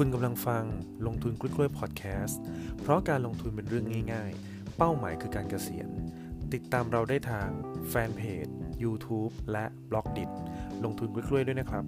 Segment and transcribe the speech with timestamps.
[0.00, 0.64] คุณกำลังฟัง
[1.06, 2.40] ลงทุนกล้วยๆพอดแคสต์
[2.80, 5.88] เพราะการลงทุนเป็นเรื่องง่าย ๆ เป้าหมายคือการเกษียณ
[6.52, 7.48] ติดตามเราได้ทาง
[7.88, 8.46] แฟนเพจ
[8.82, 10.24] YouTube และบล็อกดิ
[10.84, 11.84] ลงทุนกล้วยๆด้วยนะครับ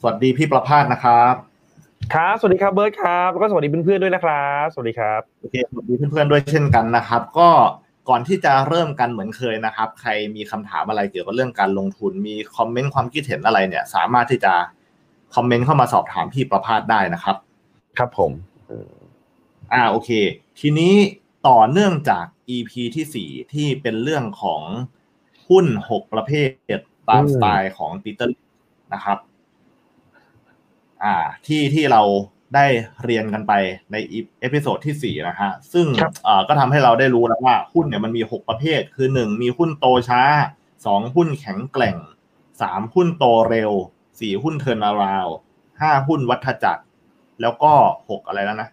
[0.00, 1.34] สวัสดีพี่ประภาสนะครับ
[2.14, 7.48] ครับ สวัสดีครับเบิร์ตครับ แล้วก็สวัสดีเพื่อนๆด้วยนะครับ สวัสดีครับ โอเค สวัสดีเพื่อนๆด้วยเช่นกันนะครับ ก็
[8.08, 14.52] ก่อนที่จะเริ่มกันเหมือนเคยนะครับ ใครมีคำถามอะไรเกี่ยวกับเรื่องการลงทุน มี comment ความคิดเห็นอะไรเนี่ย สามารถที่จะ
[15.34, 17.36] comment เข้ามาสอบถามพี่ประภาสได้นะครับ
[17.98, 18.32] ครับผม
[19.72, 20.10] อ่าโอเค
[20.60, 20.94] ทีนี้
[21.48, 22.24] ต่อเนื่องจาก
[22.56, 24.62] EP ที่สี่ที่เป็นเรื่องของ
[25.48, 26.32] หุ้นหกประเภ
[26.76, 28.32] ทตามสไตล์ของปีเตอร์
[28.94, 29.18] นะครับ
[31.02, 31.14] อ่า
[31.46, 32.02] ที่ที่เรา
[32.54, 32.66] ได้
[33.04, 33.52] เรียนกันไป
[33.92, 33.96] ใน
[34.40, 35.86] episode ที่สี่นะฮะ ซึ่ง
[36.26, 40.22] อ่าก็ทำให้เราได้รู้แล้วว่าหุ้นเนี่ยมันมีหกประเภท คือหนึ่งมีหุ้นโตช้า
[40.86, 41.96] สองหุ้นแข็งแกร่ง
[42.62, 43.72] สามหุ้นโตเร็ว
[44.20, 45.26] สี่หุ้นเทิร์นาราว
[45.80, 46.84] ห้าหุ้นวัฏจักร
[47.40, 47.72] แล้วก็
[48.10, 48.68] หกอะไรแล้วนะ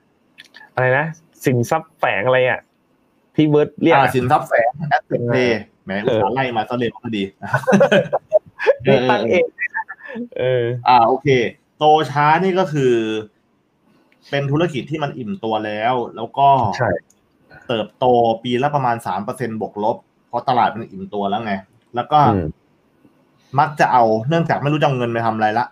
[0.73, 1.05] อะไรนะ
[1.45, 2.59] สินทรัพย์แฝงอะไรอะ
[3.35, 7.23] พี่เบิร์ตเรียกอ่าสินทรัพย์แฝงแอสเซทเพย์แหมอุตส่าห์ไล่มาซะเร็วพอดี
[8.85, 9.45] นี่ตั้งเอง
[10.39, 11.27] เอออ่าโอเค
[11.77, 12.93] โตช้านี่ก็คือ
[14.29, 16.47] เป็นธุรกิจที่มันอิ่มตัวแล้ว แล้วก็
[16.77, 16.89] ใช่
[17.67, 18.05] เติบโต
[18.43, 19.97] ปีละประมาณสามเปอร์เซ็นบวกลบ
[20.27, 21.53] เพราะตลาดมันอิ่มตัวแล้วไง
[21.95, 22.47] แล้วก็อืม
[23.59, 25.65] มักจะเอาเนื่องจากไม่รู้จะเอาเงินไปทำอะไรละ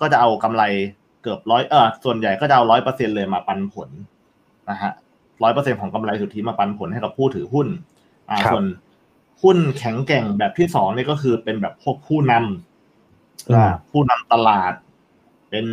[0.00, 0.62] ก็จะเอากำไร
[1.22, 3.88] เกือบร้อยเออส่วนใหญ่ก็จะเอาร้อยเปอร์เซ็นเลยมาปันผล
[4.70, 4.92] นะฮะ
[5.42, 7.68] ร้อยเปอร์เซ็นของกำไรสุทธิมาปันผลให้กับผู้ถือหุ้น
[8.30, 8.64] อ่าครับส่วน
[9.42, 14.72] หุ้นแข็งแกร่งแบบที่สองนี่ก็คือเป็นแบบพวกผู้นำอ่าผู้นำตลาด
[15.50, 15.66] เป็น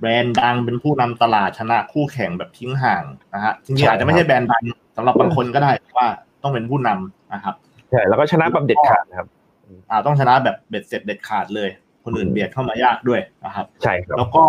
[0.00, 4.62] แบรนด์ดังเป็นผู้นำตลาดชนะคู่แข่งแบบทิ้งห่างนะฮะจริงๆอาจจะไม่ใช่แบรนด์ดัง
[4.96, 6.08] สำหรับบางคนก็ได้แต่ว่า
[6.42, 7.54] ต้องเป็นผู้นำนะครับ
[7.90, 9.28] ใช่แล้วก็ชนะแบบเด็ดขาดนะครับ
[9.90, 11.70] อ่าต้องชนะแบบเบ็ดเสร็จเด็ดขาดเลย
[12.04, 14.44] คนอื่นเบียดเข้ามายากด้วยนะครับ ใช่ครับแล้วก็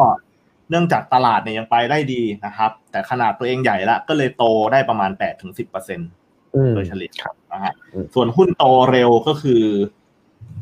[0.69, 6.09] เนื่องจากตลาดเนี่ยยังไปได้ดีนะครับ แต่ขนาดตัวเองใหญ่ละก็เลยโตได้ประมาณแปดถึงสิบเปอร์เซ็นต์
[6.55, 9.63] อืมโดยเฉลี่ยครับนะฮะอืมส่วนหุ้นโตเร็วก็คือ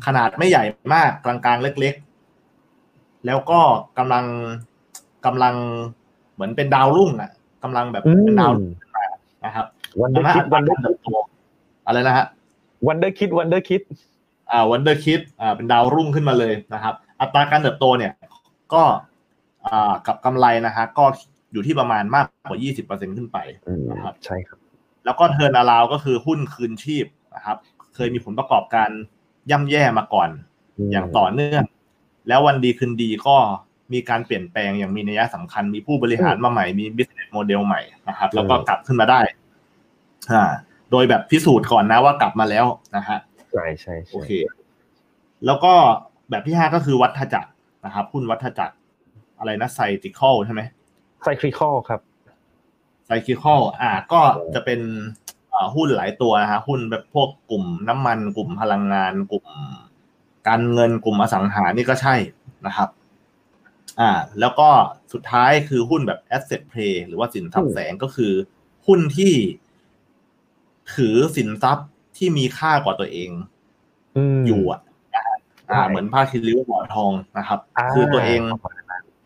[0.06, 1.94] ขนาดไม่ใหญ่มากกลางๆเล็ก
[2.60, 3.60] ๆ แล้วก็
[3.98, 4.24] กำลัง
[5.26, 5.54] กำลัง
[6.34, 7.30] เหมือนเป็นดาวรุ่งอะ
[7.62, 9.04] กำลังแบบอืเป็นดาวมรุ่งมา
[9.44, 9.66] นะครับ
[10.00, 11.08] วันเดอดังร์นั้นคิอัดตวัรานเดอการร์เติบโต
[11.86, 12.26] อะไรนะฮะ
[12.86, 13.82] วันเดอร์คิดวันเดอร์คิด
[14.50, 18.12] อ่าวันเดอร์คิดอ่าเป็นดาวรุ่งขึ้นมาเลยนะครับ อัตราการเติบโตเนี่ย
[18.74, 18.82] ก็
[19.66, 21.04] อ่ากับกำไรนะฮะก็
[21.52, 23.38] อยู่ที่ประมาณมากกว่า 20%ขึ้นไป
[23.68, 24.58] อืมนะครับใช่ครับ
[25.04, 27.56] แล้วก็เทิร์นอาราวก็คือหุ้นคืนชีพนะครับ
[27.94, 28.90] เคยมีผลประกอบการ
[29.50, 30.28] ย่ำแย่มาก่อน
[30.92, 31.64] อย่างต่อเนื่อง
[32.28, 33.36] แล้ววันดีคืนดีก็
[33.92, 39.20] มีการเปลี่ยนแปลงอย่างมีนัยสำคัญ มีผู้บริหารมาใหม่ มี business model ใหม่นะครับ แล้วก็กลับขึ้นมาได้
[40.32, 40.44] อ่า
[40.90, 43.18] โดยแบบพิสูจน์ก่อนนะว่ากลับมาแล้วนะฮะ
[43.52, 44.30] ใช่ใช่โอใช่เค
[45.46, 45.72] แล้วก็
[46.30, 47.50] แบบที่ห้าก็คือวัฏจักร
[47.84, 48.74] นะครับหุ้นวัฏจักร
[49.38, 50.60] อะไรนะไซติคอลใช่ไหม
[51.22, 52.00] ไซคลิคอลครับ
[53.06, 54.20] ไซคิคอลอ่า ก็
[54.54, 54.80] จะเป็น
[55.52, 59.44] อ่าหุ้นหลายตัวนะฮะหุ้นแบบพวกกลุ่มน้ำมัน กลุ่มพลังงาน กลุ่ม
[60.48, 62.14] การเงินกลุ่มอสังหานี่ก็ใช่
[62.66, 62.88] นะครับ
[64.00, 64.68] อ่า แล้วก็
[65.12, 68.32] สุดท้ายคือหุ้นแบบ asset play หรือว่าสินทรัพย์แสงก็คือ
[68.86, 69.32] หุ้นที่
[70.94, 73.30] ถือสินทรัพย์ที่มีค่ากว่าตัวเอง
[74.16, 74.80] อืมอยู่อะ
[75.14, 75.36] นะฮะ
[75.70, 78.40] อ่าใช่เหมือนผ้าคีริ้วห่อทองนะครับอ่าคือตัวเอง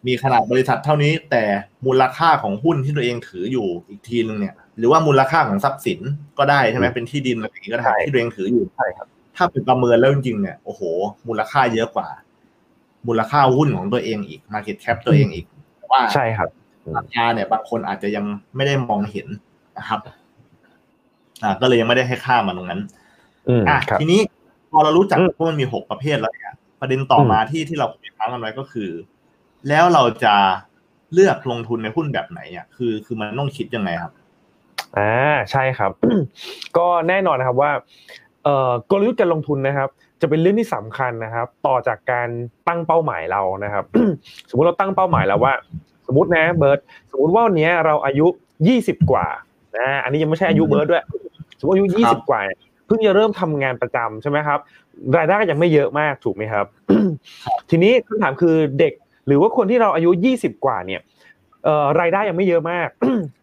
[0.06, 1.44] มีขนาดบริษัทเท่านี้ แต่
[1.86, 6.00] มูลค่าของหุ้นที่ตัวเองถืออยู่อีกทีนึงเนี่ย หรือว่ามูลค่าของทรัพย์สิน
[6.38, 10.82] ก็ได้ใช่ไหมเป็นที่ดินอะไรอย่างนี้ก็ได้ใช่ที่ตัวเองถืออยู่ใช่ครับ ถ้าเป็นประเมินแล้วจริงๆเนี่ยโอ้โห
[11.28, 12.08] มูลค่าเยอะกว่า
[13.06, 15.46] มูลค่าหุ้นของตัวเองอีก Market Cap ตัวเองอีก
[15.78, 16.48] แต่ว่าใช่ครับ
[16.96, 18.24] ราคาเนี่ยบางคนอาจจะยัง
[18.56, 19.26] ไม่ได้มองเห็น
[19.78, 20.00] นะครับ
[21.42, 22.80] อ่า ก็เลยยังไม่ได้ให้ค่ามันตรงนั้น
[23.48, 24.20] อืมอะครับทีนี้
[24.70, 28.90] พอเรารู้จักอืมว่ามันมีหกประเภทแล้วเนี่ยประเด็นต่ออมมาที่ที่เราคุยค้างกันไว้ก็คือ
[29.68, 30.34] แล้วเราจะ
[31.12, 34.12] เลือกลงทุนในหุ้นแบบไหนอะคือ คือมันต้องคิดยังไงครับ
[34.98, 35.92] อ่าใช่ครับ
[36.76, 37.72] ก็แน่นอนนะครับว่า
[38.44, 39.90] เอ่อกลยุทธ์การลงทุนนะครับ
[40.24, 42.28] จะเป็นเรื่องที่สำคัญนะครับ ต่อจากการ
[42.68, 43.84] ตั้งเป้าหมายเรานะครับ
[44.50, 45.52] สมมุติเราตั้งเป้าหมายแล้วว่า
[46.06, 46.78] สมมตินะเบิร์ต
[47.12, 48.26] สมมติว่าวันนี้เราอายุ
[48.68, 49.26] ยี่สิบกว่า
[49.78, 51.02] นะอันนี้ยังไม่ใช่อายุเบิร์ตด้วย
[51.58, 54.58] สมมติอายุยี่สิบกว่าเนี่ยเพิ่งจะเริ่มทำงานประจำใช่ไหมครับ
[55.16, 56.66] รายได้ก็ยังไม่เยอะมากถูกไหมครับ
[57.70, 58.92] ทีนี้คำถามคือเด็ก
[59.26, 61.00] หรือว่าคนที่เราอายุยี่สิบกว่าเนี่ย
[61.64, 62.88] เอ่อรายได้ยังไม่เยอะมาก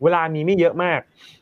[0.03, 0.99] เวลามีไม่เยอะมาก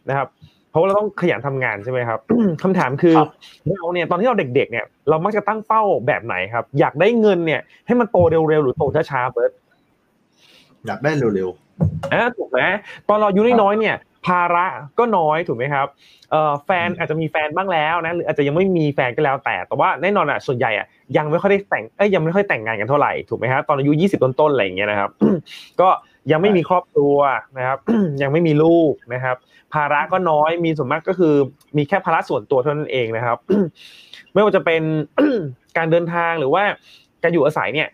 [0.09, 0.27] นะครับ
[0.71, 2.19] เพราะว่าเราต้องขยันทำงานใช่ไหมครับ
[2.63, 3.29] คำถามคือครับ
[3.69, 9.51] เราเนี่ยตอนที่เราเด็กๆเนี่ยเรามักจะตั้งเป้าแบบไหนครับ อยากได้เงินเนี่ย ให้มันโตเร็วๆหรือโตช้าๆเบิร์ต
[10.85, 11.49] อยากได้เร็ว
[12.13, 12.59] อ่าถูกไหม
[13.09, 13.95] ตอนเราอายุน้อยๆเนี่ย
[14.27, 14.65] ภาระ
[14.99, 15.87] ก็น้อยถูกไหมครับ
[16.31, 20.85] เอ่อแฟนอาจจะมีแฟนบ้างแล้วนะหรืออาจจะยังไม่มีแฟนก็แล้วแต่ แต่ว่าแน่นอนอะส่วนใหญ่อะ
[21.17, 25.09] ยังไม่ค่อยได้แต่งเอ้ยยังไม่ค่อยแต่งงานกันเท่าไหร่ถูกไหมครับตอนอายุ20ต้นๆอะไรอย่างเงี้ยนะครับ
[25.81, 25.89] ก็
[26.31, 27.17] ยังไม่มีครอบครัว
[27.57, 27.77] นะครับ
[28.21, 29.35] ยังไม่มีลูกนะครับ
[29.73, 31.33] ภาระก็น้อยมีส่วนมากก็คือ
[31.77, 33.37] มีแค่ภาระส่วนตัวเท่านั้นเองนะครับ
[34.33, 34.81] ไม่ว่าจะเป็น
[35.77, 36.63] การเดินทางหรือว่า
[37.23, 37.87] การอยู่อาศัยเนี่ย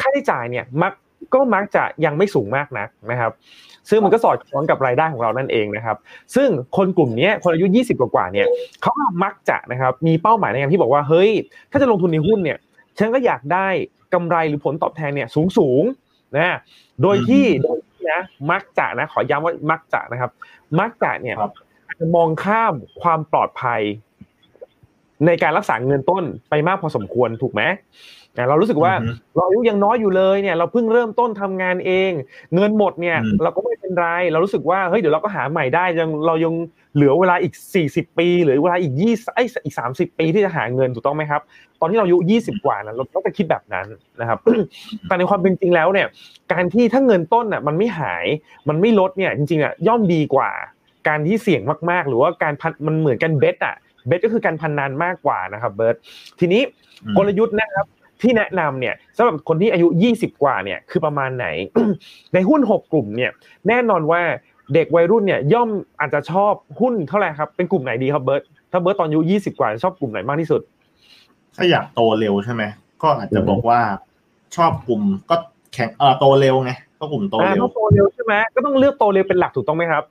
[0.00, 0.92] ค่าใช้จ่ายเนี่ยมัก
[1.34, 3.32] ก็มักจะยังไม่สูงมากนักนะครับ
[3.90, 5.96] ซึ่งมันก็สอดคล้องกับรายได้ของเรานั่นเองนะครับ
[6.34, 8.46] ซึ่งคนกลุ่มนี้คนอายุ 20 กว่าเนี่ย
[8.82, 8.92] เขา
[9.24, 11.30] มักจะนะครับมีเป้าหมายในการที่บอกว่าเฮ้ย
[11.70, 12.58] ถ้าจะลงทุนในหุ้นเนี่ย
[12.98, 13.68] ฉันก็อยากได้
[14.14, 15.82] กำไรหรือผลตอบแทนเนี่ยสูงสูง
[16.36, 16.58] นะ
[17.02, 17.46] โดยที่
[18.10, 18.20] นะ
[18.50, 20.30] มักจะนะขอย้ำว่ามักจะนะครับ
[20.80, 21.36] มักจะเนี่ย
[21.98, 23.80] จะมองข้ามความปลอดภัย
[25.26, 27.62] ในการรักษาเงินต้นไปมากพอสมควรถูกไหม
[28.48, 28.92] เรารู้สึกว่า
[29.36, 32.10] เราอายุยังน้อยอยู่เลยเนี่ยเราเพิ่งเริ่มต้นทำงานเอง
[32.54, 36.54] เงินหมดเนี่ยเราก็ไม่เป็นไรเรารู้สึกว่าเฮ้ยเดี๋ยวเราก็หาใหม่ได้ยังเรายัง
[36.94, 37.54] เหลือเวลาอีก
[37.86, 41.40] 40 ปี หรือเวลาอีก20ไอ้อีก30ปีที่จะหาเงินถูกต้องไหมครับ
[41.80, 43.86] ตอนที่เราอายุ 20 กว่านะเราต้องไปคิดแบบนั้น
[44.20, 44.38] นะครับ
[45.08, 46.06] แต่ในความเป็นจริงแล้วเนี่ย
[46.52, 48.24] การที่ถ้าเงินต้นน่ะมันไม่หาย
[48.68, 50.50] มันไม่ลดเนี่ยจริงๆอะย่อมดีกว่า
[51.08, 53.76] การที่เสี่ยงมากๆ หรือว่าการพนันมันเหมือนการ bet อะ
[54.06, 55.96] bet ก็คือการพนันมากกว่านะครับเบิร์ต
[56.40, 56.62] ทีนี้
[57.16, 57.86] กลยุทธ์นะครับ
[58.22, 61.46] ที่แนะนำเนี่ยสำหรับคนที่อายุ 20 กว่าเนี่ยคือประมาณไหน
[62.34, 63.30] ในหุ้น 6 กลุ่มเนี่ย
[63.68, 64.22] แน่นอนว่า
[64.74, 65.68] เด็กวัยรุ่นเนี่ยย่อม
[66.00, 70.60] อาจจะชอบหุ้นเท่าไหร่ครับเป็นกลุ่มไหนดีครับเบิร์ตถ้าเบิร์ตตอนอายุ 20 กว่าชอบกลุ่มไหนมากที่สุด
[71.56, 72.62] ถ้าอยากโตเร็วใช่ไหม
[73.02, 73.80] ก็อาจจะบอกว่า
[74.56, 80.02] ชอบกลุ่มแกร่งเออโตเร็วไงก็กลุ่มโตเร็วโตเร็วใช่ไหมก็ต้องเลือกโตเร็วเป็นหลักถูกต้องไหมครับ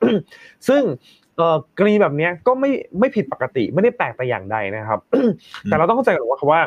[0.67, 0.81] ซึ่ง
[1.77, 4.99] กรณีแบบนี้ก็ไม่ไม่ผิดปกติไม่ได้แปลกแต่อย่างใดนะครับ
[5.63, 6.61] แต่เราต้องเข้าใจก่อนว่าคำว่า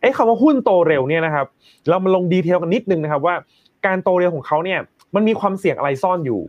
[0.00, 1.46] ไอ้คำว่าหุ้นโตเร็วเนี่ยนะครับ
[1.88, 3.34] เรามาลงดีเทลกันนิดนึงนะครับ ว่า
[3.86, 4.80] การโตเร็วของเขาเนี่ย
[5.14, 6.40] มันมีความเสี่ยงอะไรซ่อนอยู่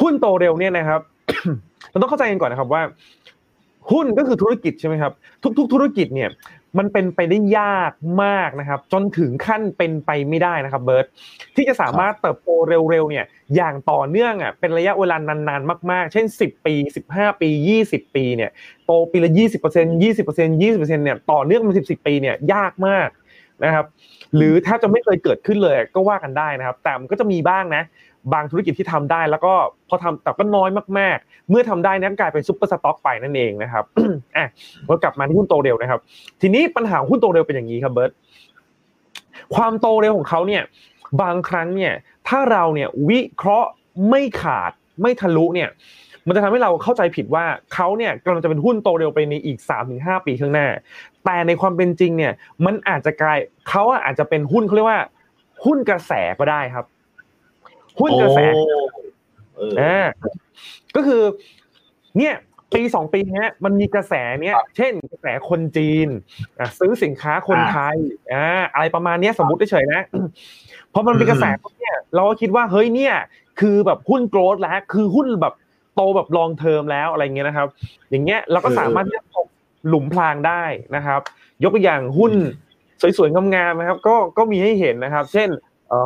[0.00, 1.00] หุ้นโตเร็วเนี่ยนะครับ
[1.90, 2.82] เราต้องเข้าใจกันก่อนนะครับว่า
[3.92, 5.12] หุ้นก็คือธุรกิจใช่ไหมครับ
[5.58, 6.28] ทุก ๆ ธุรกิจเนี่ย
[6.78, 7.92] มันเป็นไปได้ยาก
[8.24, 11.06] มากนะครับ จนถึงขั้นเป็นไปไม่ได้นะครับเบิร์ต
[11.56, 13.24] ที่จะสามารถเติบโตเร็วๆเนี่ย
[13.56, 16.74] อย่างต่อเนื่องอะเป็นระยะเวลานานๆมากๆ เช่น 10 ปี
[17.12, 17.48] 15 ปี
[17.88, 18.50] 20 ปีเนี่ย
[18.86, 20.02] โตปีละ 20% 20%
[20.62, 23.08] 20%เนี่ยต่อเนื่องมา10ปีเนี่ยยากมาก
[23.64, 23.86] นะครับ
[24.36, 27.82] หรือถ้าจะไม่เคยเกิดขึ้นเลยก็ว่ากันได้นะครับ แต่มันก็จะมีบ้างนะ
[28.32, 29.54] บางธุรกิจที่ทำได้ แล้วก็
[29.88, 33.84] พอทำแต่ก็น้อยมากๆ เมื่อทำได้นั้นกลายเป็น super stock ไปนั่นเองนะครับ
[34.36, 34.46] อะ
[34.86, 36.00] เรากลับมาที่หุ้นโตเร็วนะครับ
[36.40, 38.12] ทีนี้ปัญหาหุ้นโตเร็วเป็นอย่างนี้ครับเบิร์ต
[39.54, 40.62] ความโตเร็วของเขาเนี่ย
[41.22, 41.92] บางครั้งเนี่ย
[42.28, 43.70] ถ้าเราเนี่ยวิเคราะห์
[44.10, 44.72] ไม่ขาด
[45.02, 45.68] ไม่ทะลุเนี่ย
[46.26, 47.44] มันจะทำให้เราเข้าใจผิดว่า
[47.74, 49.58] เขาเนี่ยกำลังจะเป็นหุ้นโตเร็วไปในอีก
[49.92, 50.68] 3-5 ปีข้างหน้า
[51.24, 52.32] แต่ในความเป็นจริงเนี่ย
[52.64, 53.38] มันอาจจะกลาย
[53.68, 55.02] เขาอาจจะเป็นหุ้นเขาเรียกว่า
[55.64, 56.86] หุ้นกระแสก็ได้ครับ
[58.00, 58.40] หุ้นกระแส
[59.80, 59.98] อ่า
[60.96, 61.22] ก็คือ
[62.18, 62.34] เนี่ย
[62.74, 66.08] ปีสองปีเนี้ยมันมีกระแสเนี้ย เช่นกระแสคนจีน
[66.58, 67.96] อะซื้อสินค้าคนไทย
[68.32, 70.02] อ่าอะไรประมาณเนี้ยสมมติเฉยนะ
[70.92, 71.44] พอมันเป็นกระแส
[71.78, 73.14] เนี่ยเราก็คิดว่าเฮ้ยเนี่ย
[73.60, 75.54] คือแบบหุ้นโกรดแล้ว คือหุ้นแบบ
[75.94, 77.68] โตแบบลองเทอมแล้วอะไรเงี้ยนะครับ
[78.10, 79.46] อย่างเงี้ยเราก็สามารถที่จะตก
[79.88, 80.62] หลุมพรางได้
[80.96, 81.20] นะครับ
[81.62, 82.32] ยกตัวอย่างหุ้น
[83.18, 85.48] สวยๆงามๆนะครับ ก็ก็มีให้เห็นนะครับ เช่น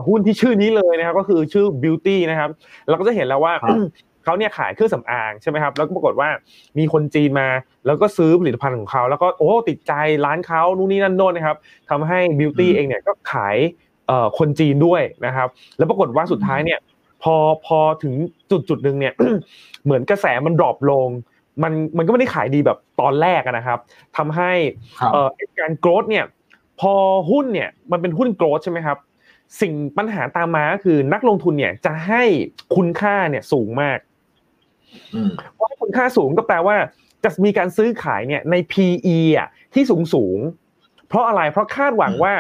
[0.09, 2.51] หุ้นที่ชื่อนี้เลยนะครับก็คือชื่อ Beauty นะครับ
[2.89, 3.53] เราก็จะเห็นแล้วว่า
[4.25, 6.29] เขาเนี่ยขายเครื่องสำอางใช่ไหมครับแล้วก็ปรากฏว่า
[6.79, 7.49] มีคนจีนมา
[7.87, 9.93] แล้วก็ซื้อผลิตภัณฑ์ของเขาแล้วก็โอ้ติดใจ
[10.25, 11.57] ร้านเขานู่นนี่นั่นโน่นนะครับ
[11.91, 13.57] ทำให้ Beauty เองเนี่ยก็ขาย
[14.39, 16.79] คนจีนด้วยนะครับ แล้วปรากฏว่าสุดท้ายเนี่ย
[17.23, 17.35] พอ
[17.67, 18.15] พอถึง
[18.51, 19.15] จุดจุดหนึ่งเนี่ย
[19.85, 21.09] เหมือนกระแสมัน drop ลง
[21.63, 23.79] มันมันก็ไม่ได้ขายดีแบบตอนแรกนะครับ
[24.17, 24.53] ทำให้
[25.61, 26.25] การโกรดเนี่ย
[26.81, 26.93] พอ
[27.31, 28.99] หุ้นเนี่ยมันเป็นหุ้นโกรดใช่ไหมครับ
[29.61, 32.23] สิ่งปัญหาตามมาก็คือนักลงทุนเนี่ยจะให้
[32.77, 33.99] คุณค่าเนี่ยสูงมาก
[35.55, 36.77] เพราะคุณค่าสูงก็แปลว่า
[37.25, 40.39] จะมีการซื้อขายเนี่ยใน PE อะที่สูงสูง
[41.09, 42.35] เพราะอะไรเพราะคาดหวังว่า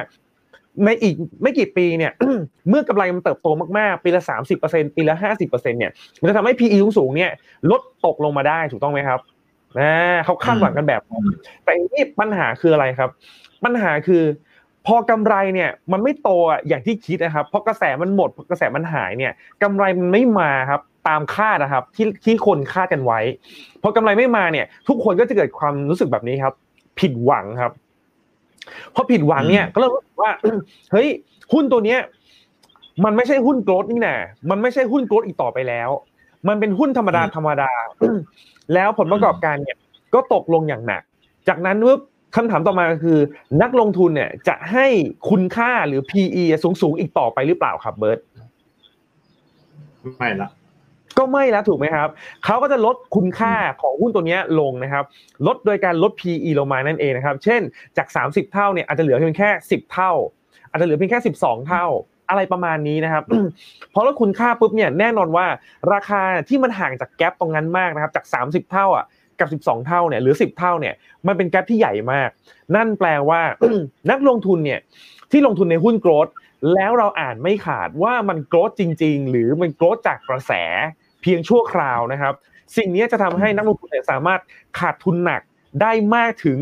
[0.84, 2.12] ในอีกไม่กี่ปีเนี่ย
[2.68, 3.48] เมื่อกำไรมันเติบโต
[3.78, 7.30] มากๆ ปีละสามสิบเปอร์เซ็นปีละห้าสิบเปอร์เซ็นเนี่ยมันจะทำให้ PE สูงเนี่ย
[7.70, 9.20] ลดตกลงมาได้ถูกต้องไหมครับ
[9.80, 11.02] นะเขาคาดหวังกันแบบ
[11.64, 13.10] แต่นี่ปัญหาคืออะไรครับ
[13.64, 14.22] ปัญหาคือ
[14.86, 19.32] พอกำไรเนี่ยมันไม่โตอะอย่างที่คิดนะครับเพราะกระแสมันหมดกระแสมันหายเนี่ย
[19.62, 23.20] กำไรมันไม่มาครับตามคาดนะครับที่ที่คนคาดกันไว้
[23.82, 26.54] พอกำไรไม่มาเนี่ย ทุกคนก็จะเกิดความรู้สึกแบบนี้ครับ
[27.00, 27.72] ผิดหวังครับ
[28.94, 30.32] พอผิดหวังเนี่ยก็เริ่มว่า
[30.92, 31.08] เฮ้ย
[31.52, 32.00] หุ้นตัวเนี้ย
[33.04, 34.16] มันไม่ใช่หุ้นโกลดนี่แน่
[34.50, 35.90] มันไม่ใช่หุ้นโกลดอีกต่อไปแล้ว
[36.48, 37.70] มันเป็นหุ้นธรรมดาธรรมดา
[38.74, 39.76] แล้วผลประกอบการเนี่ย
[40.14, 41.02] ก็ตกลงอย่างหนัก
[41.48, 42.00] จากนั้นปุ๊บ
[42.36, 43.18] คำถามต่อมาคือ
[43.62, 44.86] นักลงทุนเนี่ยจะให้
[45.30, 48.18] คุณค่าหรือ PE สูงสูงอีกต่อไปหรือเปล่าครับเบิร์ต
[50.18, 50.50] ไม่ละ
[51.18, 52.08] ก็ไม่แล้วถูกไหมครับ
[52.44, 55.04] เขาก็จะลดคุณค่าของหุ้นตัวนี้ลงนะครับ
[55.46, 57.60] ลดโดยการลด PE ลงมานั่นเองนะครับ เช่น
[57.96, 60.12] จาก 30 เท่าเนี่ยอาจจะเหลือเพียงแค่ 10 เท่า
[60.70, 61.86] อาจจะเหลือเพียงแค่ 12 เท่า
[62.28, 63.24] อะไรประมาณนี้นะครับ
[63.94, 65.46] พอลดคุณค่าปุ๊บเนี่ยแน่นอนว่า
[65.92, 69.04] ราคาที่มันห่างจากแกลบตรงนั้นมากนะครับ จาก 30 เท่าอะ
[69.40, 70.94] กับ 12 เท่าเนี่ยหรือ 10 เท่าเนี่ย
[71.26, 72.28] มันเป็นแกลบที่ใหญ่มาก
[72.76, 73.42] นั่นแปลว่า
[74.10, 74.80] นักลงทุนเนี่ย
[75.30, 76.28] ที่ลงทุนในหุ้นโกรด
[76.74, 80.52] แล้วเราอ่านไม่ขาดว่ามันโกรดจริง ๆ หรือมันโกรดจากกระแส
[81.22, 82.34] เพียงชั่วคราวนะครับ
[82.76, 84.40] สิ่งนี้จะทำให้นักลงทุนสามารถ
[84.78, 85.42] ขาดทุนหนัก
[85.82, 86.58] ได้มากถึง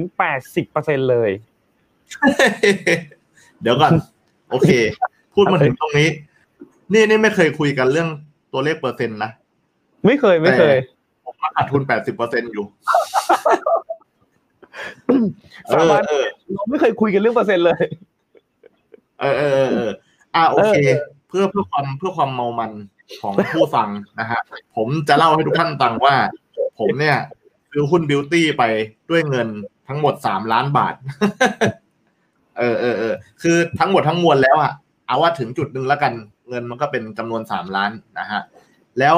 [0.52, 1.30] 80%เลย
[3.62, 3.92] เดี๋ยวก่อน
[4.50, 4.70] โอเค
[5.34, 6.08] พูดมาถึงตรงนี้
[6.92, 8.08] นี่นี่ไม่เคยคุยกันเรื่อง
[8.52, 9.30] ตัวเลขเปอร์เซ็นต์นะ
[10.06, 10.97] ไม่เคยไม่เคยผมมา
[11.54, 12.64] ขาดทุนแปดสิบเปอร์เซ็นอยู่
[15.72, 16.02] สาบาน
[16.54, 17.80] เราไม่เคยคุยกันเรื่องเปอร์เซ็นต์เลย
[19.20, 19.90] เออเออเออ
[20.34, 20.76] อ่าโอเค
[21.28, 22.72] เพื่อเพื่อความเพื่อความเมามัน
[23.20, 23.88] ของผู้ฟัง
[24.20, 24.40] นะฮะ
[24.76, 26.14] ผมจะเล่าให้ทุกท่านฟังว่า
[26.78, 27.18] ผมเนี่ย
[27.70, 28.64] ซื้อหุ้นบิวตี้ไป
[29.10, 29.48] ด้วยเงิน
[29.88, 30.94] ทั้งหมดสามล้านบาท
[32.58, 34.72] เออเออเออคือทั้งหมดทั้งมวลแล้วอะ
[35.06, 36.12] เอาว่าถึงจุดหนึ่งแล้วกัน
[36.48, 38.40] เงินมันก็เป็นจำนวนสามล้านนะฮะ
[38.98, 39.16] แล้ว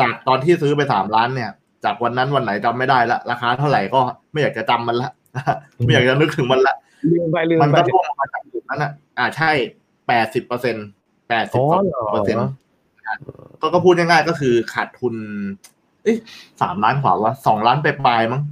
[0.00, 1.50] จากตอนที่ซื้อไปสามล้านเนี่ย
[1.84, 4.00] จากวันนั้นวันไหนจำไม่ได้ละราคาเท่าไหร่ก็
[4.32, 5.10] ไม่อยากจะจำมันละ
[5.84, 6.74] ไม่อยากจะนึกถึงมันละ
[7.10, 9.50] ลืมไปลืมมันไปก็ร่วงมาจากจุดนั้นอะอ่าใช่
[10.08, 10.76] แปดสิบเปอร์เซ็น
[11.28, 11.60] แปดสิบ
[12.12, 12.46] เปอร์เซ็นต์
[13.60, 15.14] ก็ก็พูดง่ายๆก็คือขาดทุน
[16.02, 16.18] เอ๊ะ
[16.62, 18.42] สามล้านกว่าวะสองล้านไปปลายมั้ง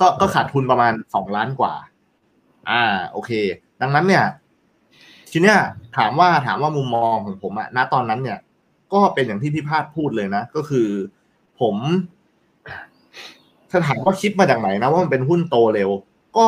[0.00, 1.74] ก็ก็ขาดทุนประมาณสองล้านกว่า
[2.70, 3.30] อ่า โอเค
[3.80, 4.24] ดังนั้นเนี่ย
[5.32, 5.58] ทีเนี้ย
[5.96, 8.38] ถามว่าถามว่ามุมมองของผมอะณตอนนั้นเนี่ย
[8.92, 10.88] ก็เป็นอย่างที่พี่พาดพูดเลยนะ ก็คือ
[11.60, 11.76] ผม
[13.70, 15.90] ถ้าถามว่าคิดมาจากไหนนะว่ามันเป็นหุ้นโตเร็ว
[16.36, 16.46] ก็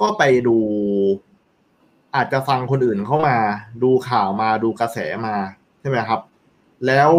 [0.00, 0.56] ก็ไปดู
[2.14, 3.36] อาจจะฟังคนอื่นเข้ามา
[3.82, 5.36] ดูข่าวมาดูกระแสมา
[5.80, 6.20] ใช่ไหมครับ
[6.86, 7.12] แล้ว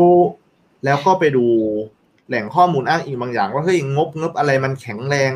[0.86, 1.46] แล้วก็ไปดู
[2.28, 5.32] แหล่งข้อมูลอ้างอิงบางอย่าง ว่าเฮ้ยงบงบอะไรมันแข็งแรง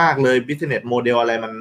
[0.00, 1.52] มาก ๆ เลย business model อะไรมัน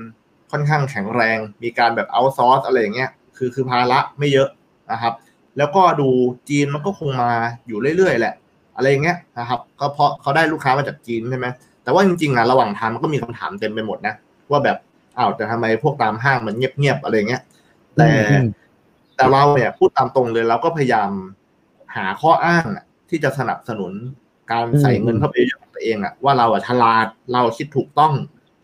[0.51, 4.49] ค่อนข้างแข็งแรง มีการแบบ outsource อะไรอย่างเงี้ย คือคือภาระไม่เยอะ
[4.91, 5.13] นะครับ
[5.57, 6.09] แล้วก็ดู
[6.49, 7.31] จีนมันก็คงมา
[7.67, 8.33] อยู่เรื่อยๆแหละ
[8.75, 11.47] อะไรอย่างเงี้ยนะครับก็เพราะเขาได้ลูกค้ามาจากจีนใช่ไหม
[11.83, 14.13] แต่ว่าจริงๆอะระหว่างทางมันก็มีคำถามเต็มไปหมดนะ
[14.51, 14.77] ว่าแบบ
[15.17, 17.41] อ้าวแต่ทำไมพวกตามห้างมันเงียบๆอะไรเงี้ย
[17.97, 18.09] แต่
[19.15, 21.11] แต่เราเนี่ยพูดตามตรงเลยเราก็พยายาม
[21.95, 22.65] หาข้ออ้าง
[23.09, 23.91] ที่จะสนับสนุน
[24.51, 28.13] การใส่เงินเข้าไปของตัวเองอะว่าเราอะฉลาดเราคิดถูกต้อง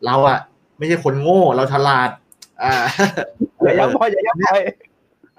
[0.05, 0.39] เราอะ
[0.77, 2.09] ไม่ใช่คนโง่เราฉลาด
[2.63, 2.73] อ่า
[3.63, 4.53] อย่าย้ำพออย่าย้ำพอ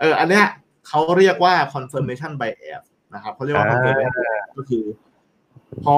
[0.01, 0.47] เออ อันเนี้ย
[0.93, 2.85] เขาเรียกว่า confirmation bias
[3.15, 4.85] นะครับเขาเรียกว่า confirmation bias ก็คือ
[5.85, 5.97] พอ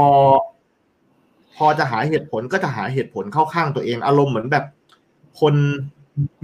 [1.56, 4.64] พอจะหาเหตุผลก็จะหาเหตุผลเข้าข้างตัวเอง อารมณ์เหมือนแบบ
[5.40, 5.54] คน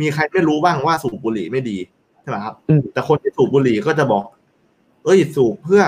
[0.01, 1.79] มีใครไม่รู้บ้างว่าสูบบุหรี่ไม่ดี
[2.21, 2.55] ใช่ไหมครับ
[2.93, 4.25] แต่คนที่สูบบุหรี่ก็จะบอก
[5.05, 5.83] เอ้ยสูบเพื่อ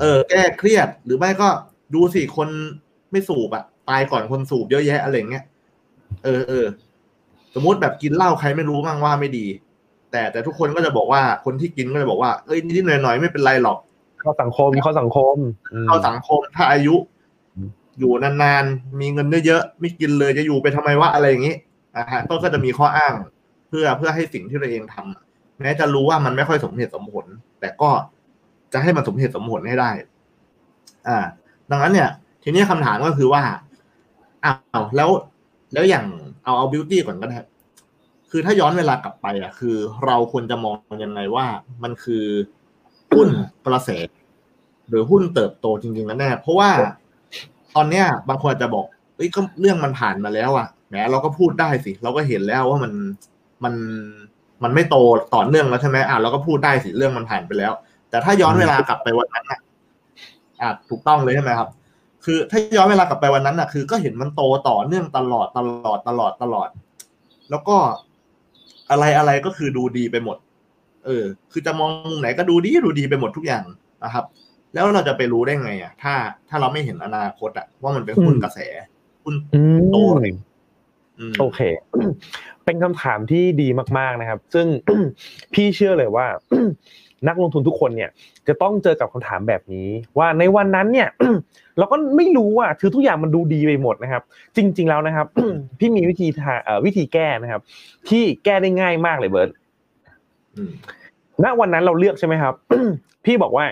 [0.00, 1.48] เออ แก้เครียดหรือไม่ก็
[1.94, 2.48] ดูสิคน
[3.10, 5.44] ไม่สูบอะตายก่อนคนสูบเยอะแยะอะไรเงี้ย
[6.24, 6.66] เออเออ
[7.54, 9.46] สมมติแบบกินเหล้าใครไม่รู้บ้างว่าไม่ดี
[10.16, 13.78] แต่แต่ทุกคนก็จะบอกว่าคนที่กินก็จะบอกว่าเอ้ยนิดๆหน่อยๆไม่เป็นไรหรอก
[14.20, 15.36] เข้าสังคมเข้าสังคม
[15.88, 16.94] เข้าสังคมถ้าอายุ
[17.98, 21.54] อยู่นานๆมีเงินเยอะๆไม่กินเลยจะอยู่ไปทำไมวะอะไรอย่างนี้
[21.96, 23.14] นะฮะก็ก็จะมีข้ออ้าง
[23.68, 27.26] เพื่อเพื่อให้สิ่งที่เราเองทำแม้จะรู้ว่ามันไม่ค่อยสมเหตุสมผล
[27.60, 27.90] แต่ก็
[28.72, 29.90] จะให้มันสมเหตุสมผลให้ได้
[31.08, 31.18] อ่า
[31.70, 32.10] ดังนั้นเนี่ย
[32.42, 33.42] ทีนี้คำถามก็คือว่า
[34.44, 35.10] อ้าวแล้ว
[35.72, 36.04] แล้วอย่าง
[36.44, 37.38] เอาเอาบิวตี้ก่อนก็ได้
[38.30, 41.46] คือถ้าย้อนเวลากลับไปอะ คือเราควรจะมองยังไงว่า
[41.82, 42.24] มันคือ
[43.14, 43.28] หุ้น
[43.66, 43.90] กระแส
[44.88, 46.70] หรือหุ้นเติบโตจริงๆแล้วแน่เพราะว่า
[47.76, 48.84] ตอนเนี้ย บางคนจะบอก
[49.16, 52.92] เอ้ยก็เรื่องมันผ่านมาแล้วอะแหมเราก็พูดได้สิ เราก็เห็นแล้วว่ามัน
[53.64, 53.74] มัน
[54.62, 54.96] มันไม่โต
[55.34, 57.72] ต่อเนื่องแล้วใช่ไหมอะเราก็พูดได้สิเรื่องมันผ่านไปแล้ว
[58.10, 59.60] แต่ถ้าย้อนเวลากลับไปวันนั้นอะ
[60.60, 61.68] อะถูกต้องเลยใช่ไหมครับ
[62.24, 66.68] คือถ้าย้อนเวลากลับไปวันนั้นอะคือ ก็เห็นมันโตต่อเนื่องตลอดตลอดตลอดตลอด
[67.50, 67.76] แล้วก็
[68.90, 70.36] อะไรอะไรก็คือดูดีไปหมด
[71.06, 73.64] เออ คือจะมองมุมไหนก็ดูดีดูดีไปหมดทุกอย่าง
[74.04, 74.24] นะครับ
[74.74, 76.14] แล้วเราจะไปรู้ได้ไงอะ ถ้า
[76.48, 78.58] ถ้าเราไม่เห็นอนาคตอะว่ามันเป็นหุ้นกระแส
[79.24, 79.34] หุ้น
[79.92, 79.96] โต
[81.40, 81.60] โอเค
[82.64, 84.66] เป็นคำถามที่ดีมาก ๆนะครับ ซึ่ง
[85.54, 86.26] พี่เชื่อเลยว่า
[87.28, 88.10] นักลงทุนทุกคนเนี่ย
[88.48, 91.08] จะต้องเจอกับคำถามแบบนี้ ว่าในวันนั้นเนี่ย
[91.78, 94.22] เราก็ไม่รู้ว่าคือทุกอย่างมันดูดีไปหมดนะครับ
[94.56, 95.26] จริง ๆแล้วนะครับ
[95.78, 96.54] พี่มีวิธีทา
[96.84, 97.62] วิธีแก้นะครับ
[98.08, 99.50] ที่แก้ได้ง่ายมากเลยเบิร์ต
[101.44, 102.54] ณวันนั้นเราเลือกใช่ไหมครับ
[103.24, 103.64] พี่บอกว่า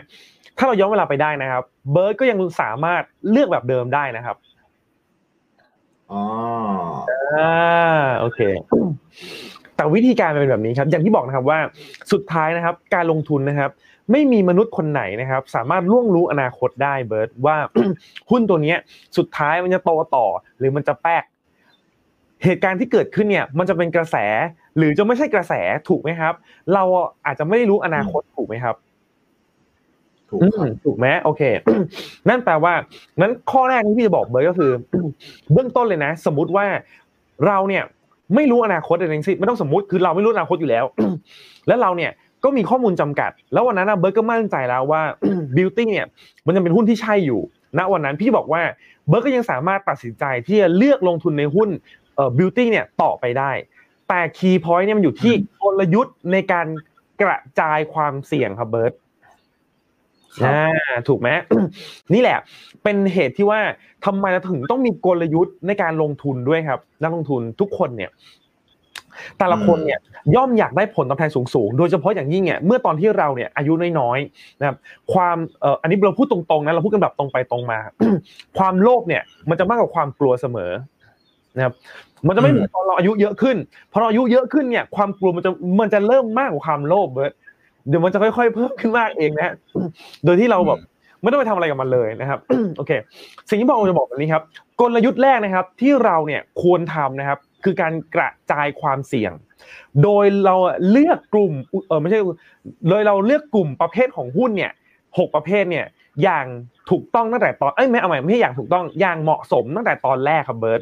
[0.59, 4.37] ถ้าเราย้อนเวลาไปได้นะครับ เบิร์ตก็ยังสามารถเลือกแบบเดิมได้นะครับ
[6.13, 6.23] อ๋อ
[7.35, 7.55] อ่า
[8.21, 8.41] โอเค
[9.77, 11.59] แต่วิธีการเป็นแบบนี้ครับ อย่างที่บอกนะครับว่า
[12.13, 13.71] สุดท้ายนะครับ การลงทุนนะครับ
[14.13, 17.57] ไม่มีมนุษย์คนไหนนะครับ สามารถล่วงรู้อนาคตได้เบิร์ตว่า
[18.31, 18.79] หุ้นตัวเนี้ย
[19.17, 20.27] สุดท้ายมันจะโตต่อ
[20.59, 21.25] หรือมันจะแป๊ก
[22.45, 24.17] เหตุการณ์ที่เกิดขึ้นเนี่ย มันจะเป็นกระแส
[24.77, 25.53] หรือจะไม่ใช่กระแส
[25.89, 26.35] ถูกไหมครับ
[26.75, 26.83] เรา
[27.27, 28.77] อาจจะไม่ได้รู้อนาคตถูกไหมครับ
[30.31, 31.43] ถูกอืครัมบถูกไหมโอเค
[32.29, 32.75] นั่นแปลว่า
[33.21, 34.71] นั้นข้อแรกที่พี่จะบอกเบิร์ตก็คือ
[35.53, 36.67] เบื้องต้นเลยนะ สมมุติว่า
[37.47, 37.85] เราเนี่ย
[38.35, 40.85] ไม่รู้อนาคตอะไรทั้งสิ้นไม่ต้องสมมติคือเราไม่รู้อนาคตอยู่แล้ว
[41.69, 42.13] แล้วเราเนี่ย
[42.45, 45.03] ก็มีข้อมูลจำกัด แล้ววันนั้นเบิร์ตก็มั่นใจแล้วว่า
[45.57, 46.07] Beauty เนี่ย
[46.47, 47.41] มันยังเป็นหุ้นที่ใช่อยู่
[47.79, 48.63] ณวันนั้นพี่บอกว่า
[49.09, 51.69] เบิร์ตก็ยังสามารถตัดสินใจที่จะเลือกลงทุนในหุ้น
[52.17, 53.51] เอ่อ Beauty เนี่ยต่อไปได้
[54.09, 56.67] แต่ key point เนี่ยมันอยู่ที่กลยุทธ์ในการ
[57.23, 58.93] กระจายความเสี่ยงครับเบิร์ต
[60.45, 60.63] อ่า
[61.09, 61.29] ถูกไหม
[62.15, 62.39] นี่แหละ
[62.83, 63.61] เป็นเหตุที่ว่า
[64.05, 68.11] ทำไมเราถึงต้องมีกลยุทธ์ในการลงทุนด้วยครับ นักลงทุนทุกคนเนี่ย
[69.39, 69.99] แต่ละคนเนี่ย
[70.35, 74.77] ย่อมอยากได้ผลตอบแทนสูงๆ โดยเฉพาะอย่างยิ่งเนี่ยเมื่อตอนที่เราเนี่ยอายุน้อยๆนะครับ
[75.13, 77.79] ความเอ่ออันนี้เราพูดตรงๆนะเราพูดกันแบบตรงไปตรงมา
[78.59, 80.73] ความโลภเนี่ย มันจะมากกว่าความกลัวเสมอ
[81.57, 81.75] นะครับ
[82.27, 83.57] มันจะไม่เหมือนตอนเราอายุเยอะขึ้น
[83.93, 85.51] พอเราอายุเยอะขึ้นเนี่ย ความกลัวมันจะ
[85.81, 87.37] มันจะเริ่มมากกว่าความโลภเบิร์
[87.89, 89.55] เดี๋ยวมันจะค่อยๆเพิ่มขึ้นมากเองนะฮะ
[90.25, 90.79] โดยที่เราแบบ
[91.23, 92.41] ไม่ต้องไปทำอะไรกับมันเลยนะครับ
[92.77, 92.93] โอเค
[93.49, 94.43] สิ่งที่ผมจะบอกแบบนี้ครับ
[94.81, 99.33] กลยุทธ์แรกนะครับที่เราเนี่ยควรทำนะครับ คือการกระจายความเสี่ยง
[100.03, 100.57] โดยเรา
[100.91, 101.53] เลือกกลุ่ม
[101.89, 102.21] เออไม่ใช่
[102.89, 104.73] โดยเราเลือกกลุ่มประเภทของหุ้นเนี่ย
[105.19, 105.87] หกประเภทเนี่ย
[106.23, 106.47] อย่าง
[106.91, 110.81] ถูกต้องตั้งแต่ตอนเอ้ยไม่เอาใหม่ไม่ใช่อย่างถูกต้องอย่างเหมาะสมตั้งแต่ตอนแรกครับเบิร์ต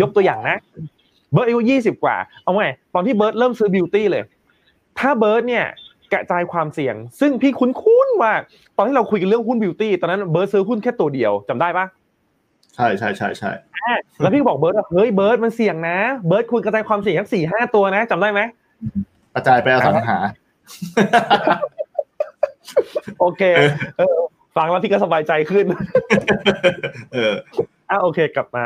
[0.00, 0.56] ยกตัวอย่างนะ
[1.32, 4.22] เบิร์ตอายุยี่สิบกว่าเอาใหม่ตอนที่เบิร์ตเริ่มซื้อ Beauty เลย
[4.98, 5.66] ถ้าเบิร์ตเนี่ย
[6.12, 8.32] กระจายความเสี่ยง ซึ่งพี่คุ้นๆว่า
[8.76, 11.86] ตอนที่เราคุยกันเรื่องหุ้น Beauty ตอนนั้นเบิร์ตซื้อหุ้นแค่ตัวเดียวจำได้ปะ
[12.74, 13.52] ใช่ใช่ใช่ใช่
[14.20, 18.40] แล้วพี่ก็บอกเบิร์ตว่าเฮ้ยเบิร์ตมันเสี่ยงนะเบิร์ตคุณกระจายความเสี่ยงทั้งสี่ห้าตัวนะจำได้ไหม
[19.34, 20.18] กระจายไปอสังหา
[23.20, 23.42] โอเค
[23.98, 24.16] เออ
[24.56, 25.66] ฟังแล้วพี่ก็สบายใจขึ้น
[27.12, 27.32] เออ
[27.90, 28.62] อะโอเคกลับมา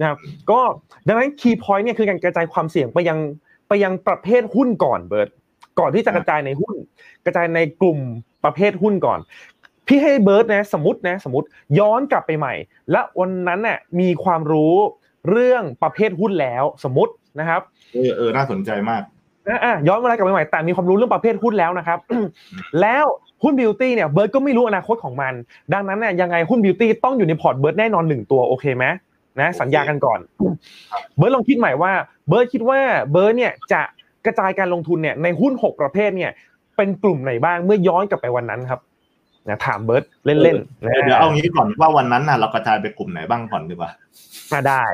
[0.00, 0.18] นะครับ
[0.50, 0.60] ก็
[1.06, 3.18] ดังนั้น key point เนี่ยคือการกระจายความเสี่ยงไปยัง
[3.68, 5.28] ไปยังประเภทหุ้นก่อนเบิร์ต
[5.78, 6.74] ก่อนที่จะกระจายในหุ้น
[7.24, 7.98] กระจายในกลุ่ม
[8.44, 9.18] ประเภทหุ้นก่อน
[9.86, 11.46] พี่ให้เบิร์ตนะสมมตินะสมมติ
[11.78, 12.54] ย้อนกลับไปใหม่
[12.90, 14.74] และวันนั้นน่ะมีความรู้
[15.30, 17.60] เรื่องประเภทหุ้นแล้วสมมตินะครับ
[17.94, 19.02] เออเออน่าสนใจมาก
[19.48, 21.98] อะอะย้อนเวลากลับไปใหม่แต่มีความรู้เรื่องประเภทหุ้นแล้วนะครับ
[22.80, 23.04] แล้ว
[23.42, 25.32] หุ้น Beauty เนี่ยเบิร์ดก็ไม่รู้อนาคตของมัน
[25.72, 28.84] ดังนั้นเนี่ยยังไงหุ้น Beauty ต้องอยู่ในพอร์ตเบิร์ดแน่นอนหนึ่งตัวโอเคไหม
[29.40, 30.20] นะสัญญากันก่อน
[31.16, 31.92] เบิร์ดลองคิดใหม่ว่า
[32.28, 32.80] เบิร์ดคิดว่า
[33.10, 33.82] เบิร์ดเนี่ยจะ
[34.26, 36.30] กระจายการลงทุนเนี่ยในหุ้นหกประเภทเนี่ย
[36.76, 38.80] เป็นกลุ่มไหนบ้างเมื่อย้อนกลับไปวันนั้นครับ
[39.48, 43.90] นะถามเบิร์ดเล่นๆนะเดี๋ยวเอางี้ก่อนว่าวันนั้นน่ะเรากระจายไปกลุ่มไหนบ้างก่อนดีกว่า
[44.52, 44.84] มาได้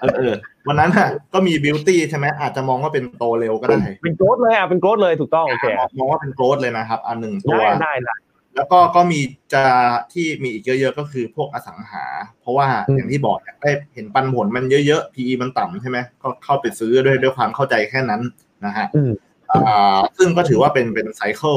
[0.00, 0.34] เออเออ
[0.66, 8.14] วันนั้นน่ะก็มี Beauty ใช่ไหมอาจจะมองว่าเป็นโตเร็วก็ได้ เป็น growth เลยอะเป็น growth เลยถูกต้องโอเคมองมองว่าเป็น growth เลยนะครับ อันหนึ่งตัวได้ได้ได้
[8.56, 9.20] แล้วก็ก็มี
[9.52, 9.64] จะ
[10.12, 12.04] ที่มีอีกเยอะๆก็คือพวกอสังหา
[12.40, 18.22] เพราะว่าอืมอย่างที่บอกเนี่ยได้เห็นปันผลมันเยอะๆ PE มันต่ำใช่ไหมก็เข้าไปซื้อด้วยด้วยความเข้าใจแค่นั้น
[18.64, 19.12] นะฮะอืม
[19.50, 21.56] อ่าซึ่งก็ถือว่าเป็นเป็น cycle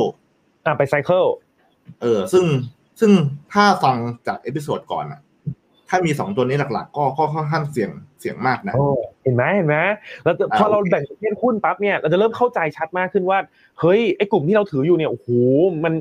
[0.66, 1.26] อะไป cycle
[2.02, 2.46] เออ ซึ่ง
[3.00, 3.12] ซึ่ง
[3.54, 5.22] ถ้าฟังจาก episode ก่อนอะ
[5.90, 8.88] ถ้ามีสองตัวนี้หลักๆ ก็ก็ค่อนข้างเสี่ยงเสี่ยงมากนะโอ้
[9.24, 9.78] เห็นไหมเห็นไหม
[10.24, 13.40] แล้วจะอ่าพอเราโอเคแบ่งประเภทหุ้นปั๊บเนี่ยเราจะเริ่มเข้าใจชัดมากขึ้นว่า
[13.80, 15.28] เฮ้ยไอ้กลุ่มที่เราถืออยู่เนี่ยโอ้โห
[15.84, 15.94] มัน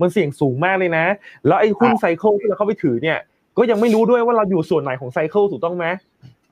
[0.00, 1.04] มันเสี่ยงสูงมากเลยนะ
[1.46, 3.18] แล้วไอ้หุ้นไซเคิลที่เราเข้าไปถือเนี่ย
[3.58, 5.86] ก็ยังไม่รู้ด้วยว่าเราอยู่ส่วนไหนของไซเคิลถูกต้องไหม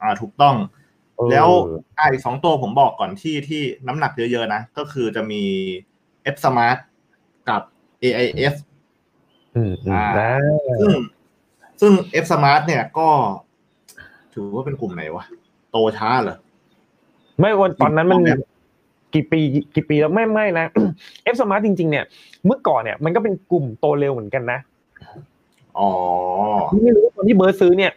[0.02, 0.68] อ่าถูกต้องเออ
[1.30, 1.48] แล้ว
[1.96, 5.42] ไอ้สองตัวผมบอกก่อนที่ที่น้ำหนักเยอะๆนะ ก็คือจะมี
[6.35, 6.78] F Smart
[7.48, 7.62] กับ
[8.02, 8.54] AIS
[9.56, 10.32] อืมอืมอ่านะ
[10.80, 10.92] ซึ่ง
[11.80, 13.08] ซึ่ง F Smart เนี่ยก็
[14.35, 15.24] ถือว่าเป็นกลุ่มไหนวะ
[15.70, 16.37] โตช้าเหรอ
[17.38, 18.40] ไม่วันตอนนั้นมันแบบ
[19.14, 19.40] กี่ปี
[19.74, 20.66] กี่ปีแล้วไม่ไม่นะ
[21.22, 22.04] เอฟสมาร์ทจริง ๆ เนี่ย
[22.46, 24.58] เมื่อก่อนเนี่ย มันก็เป็นกลุ่มโตเร็วเหมือนกันนะ
[25.78, 25.90] อ๋อ
[26.70, 27.92] พี่ไม่รู้ว่าตอนที่เบิร์ดซื้อเนี่ย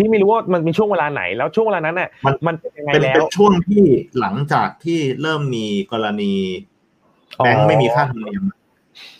[0.00, 3.82] พี่ไม่รู้ว่ามันเป็นช่วงเวลาไหน แล้วช่วงเวลานั้นน่ะมันมันเป็นยังไงเป็นแล้เป็นวช่วงที่
[4.20, 6.32] หลังจากที่เริ่มมีกรณี
[7.36, 8.42] แบงค์ไม่มีค่าธรรมเนียม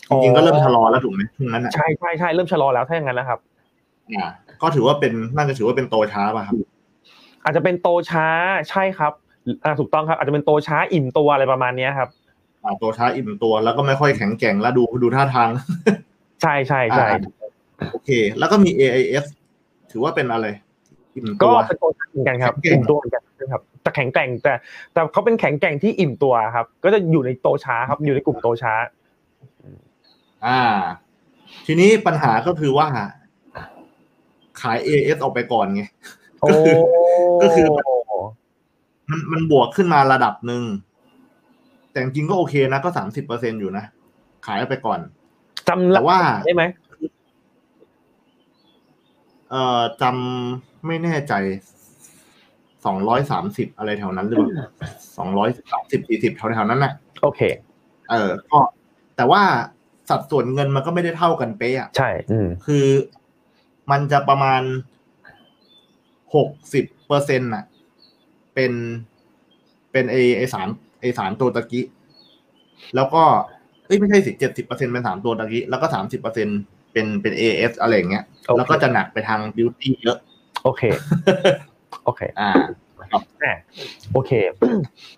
[0.09, 3.39] จริงๆก็เริ่มชะลอแล้วถูกไหมช่วงนั้นอะใช่ใช่ใช่เริ่มชะลอแล้วถ้าอย่างนั้นนะครับ
[4.11, 4.27] อ่า
[4.61, 6.55] ก็ถือว่าเป็นน่าจะถือว่าเป็นโตช้าป่ะครับ
[7.43, 8.27] อาจจะเป็นโตช้า
[8.69, 9.13] ใช่ครับ
[9.65, 12.09] อ่าถูกต้องครับ อาจจะเป็นโตช้าอิ่มตัวอะไรประมาณเนี้ยครับ
[12.63, 15.49] อ่าโตช้าอิ่มตัวแล้วก็ไม่ค่อยแข็งแกร่งแล้วดูดูท่าทาง
[16.41, 19.25] ใช่ใช่ใช่อ่าโอเค แล้วก็มี AIS
[19.91, 20.70] ถือว่าเป็นอะไรอิ่ม
[21.43, 24.53] ก็ตัวเป็นโตช้าเหมือนกันครับแข็งแกร่งอิ่มตัวเหมือนกันครับแต่แข็งแกร่งแต่
[24.93, 28.73] แต่เขาเป็นแข็งแกร่งที่อิ่มตัวครับ ก็จะอยู่ในโตช้าครับ อยู่ในกลุ่มโตช้า
[30.45, 30.61] อ่า
[31.65, 32.87] ทีนี้ปัญหาก็คือว่า
[34.61, 35.83] ขาย AS ออกไปก่อนไง
[36.41, 36.49] โอ้
[37.41, 37.67] ก็คือ
[39.09, 40.63] มันมันบวกขึ้นมาระดับหนึ่ง
[41.91, 43.85] แต่จริงๆก็โอเคนะก็สามสิบเปอร์เซ็นอยู่นะ
[44.45, 44.99] ขายออกไปก่อน
[45.67, 46.63] จำแต่ว่าได้ไหม
[49.49, 51.33] เอ่อจำ ไม่แน่ใจ
[52.85, 54.67] สองร้อยสามสิบอะไรแถวนั้นหรือเปล่า
[55.17, 57.41] สองร้อยสามสิบสี่สิบแถวๆนั้นน่ะ โอเค
[58.09, 58.59] เออก็
[59.15, 59.41] แต่ว่า
[60.09, 62.85] สัดส่วนเงินมันก็ไม่ได้เท่ากันเป๊ะอะใช่ อืมคือ
[63.91, 64.61] มันจะประมาณ
[66.35, 67.63] หกสิบเปอร์เซ็นต์ะ
[68.53, 68.71] เป็น
[69.91, 70.67] เป็นไอไอสาร
[71.01, 71.85] ไอสารตัวตะกี้
[72.95, 73.23] แล้วก็
[73.85, 76.47] เอ้ยไม่ใช่สิเจ็ดสิบเปอร์เซ็นเป็นสารตัวตะกี้แล้วก็สามสิบเปอร์เซ็น
[76.93, 80.17] เป็นเป็นเอเอสอะไรอย่างเงี้ยโอเคแล้วก็จะหนักไปทางบิวตี้เยอะ
[80.63, 80.81] โอเค
[82.05, 82.51] โอเค อ่า
[83.43, 83.53] อะ
[84.13, 84.31] โอเค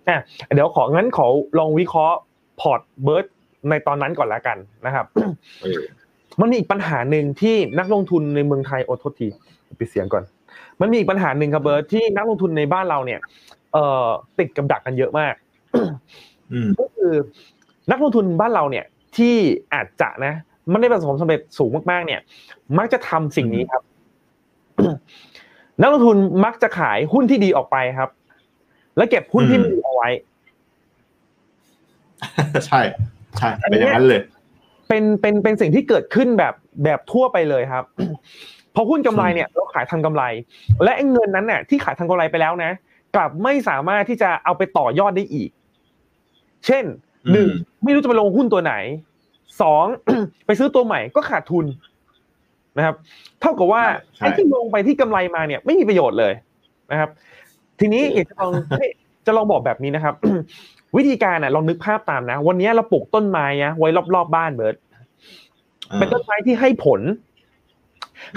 [0.07, 0.17] อะ
[0.53, 1.25] เดี๋ยวของั้นขอ
[1.59, 2.17] ลองวิเคราะห์
[2.61, 3.25] พอร์ตเบิร์ด
[3.69, 5.05] ในตอนนั้นก่อนละกันนะครับ
[5.61, 5.81] เออ
[6.41, 9.27] มันมีอีกปัญหาหนึ่งที่นักลงทุนในเมืองไทยโอโทษที
[9.79, 10.23] ปิดเสียงก่อน
[10.81, 13.19] มันมีอีกปัญหาหนึ่งครับเบิร์ดที่นักลงทุนในบ้านเราเนี่ย
[13.73, 14.07] เอ่อ
[14.39, 15.33] ติดกับดักกันเยอะมาก
[16.53, 17.13] อืมก็คือ
[17.91, 18.85] นักลงทุนบ้านเราเนี่ย
[19.17, 19.35] ที่
[19.73, 20.33] อาจจะนะ
[20.71, 22.19] มันได้ประสบความสำเร็จสูงมากๆ เนี่ย
[22.77, 23.81] มักจะทำสิ่งนี้ครับ
[25.81, 28.09] นักลงทุนมักจะขายหุ้นที่ดีออกไปครับ
[28.97, 30.09] แล้วเก็บหุ้นที่ไม่ดีเอาไว้
[32.65, 32.81] ใช่
[33.37, 34.21] ใช่เป็นอย่างนั้นเลย
[34.87, 37.83] เป็นเป็นเป็นสิ่งที่เกิดขึ้นแบบแบบทั่วไปเลยครับ
[38.75, 40.23] พอหุ้นกำไรเนี่ยเราขายทำกำไร
[40.83, 42.71] และไอ้เงินนั้นเนี่ยที่ขายทำกำไรไปแล้วนะ
[43.15, 45.49] กลับไม่สามารถที่จะเอาไปต่อยอดได้อีก
[46.65, 46.83] เช่น
[47.27, 47.49] อืมหนึ่ง
[47.83, 48.73] ไม่รู้จะไปลงหุ้นตัวไหน
[49.61, 49.85] สอง
[50.45, 51.65] ไปซื้อตัวใหม่ก็ขาดทุน
[52.77, 52.95] นะครับ
[53.41, 53.83] เท่ากับว่า
[54.15, 56.33] ใช่ไอ้ที่ลงไปที่กำไรมาเนี่ยไม่มีประโยชน์เลย
[56.91, 57.09] นะครับ
[57.79, 58.85] ทีนี้อยากจะลองให้
[59.25, 60.15] จะลองบอกแบบนี้นะครับ
[60.97, 64.75] วิธีการน่ะลองนึกภาพตามนะ วันนี้เราปลูกต้นไม้นะไว้รอบๆบบ้านเบิร์ด
[65.95, 67.01] เป็นต้นไม้ที่ให้ผล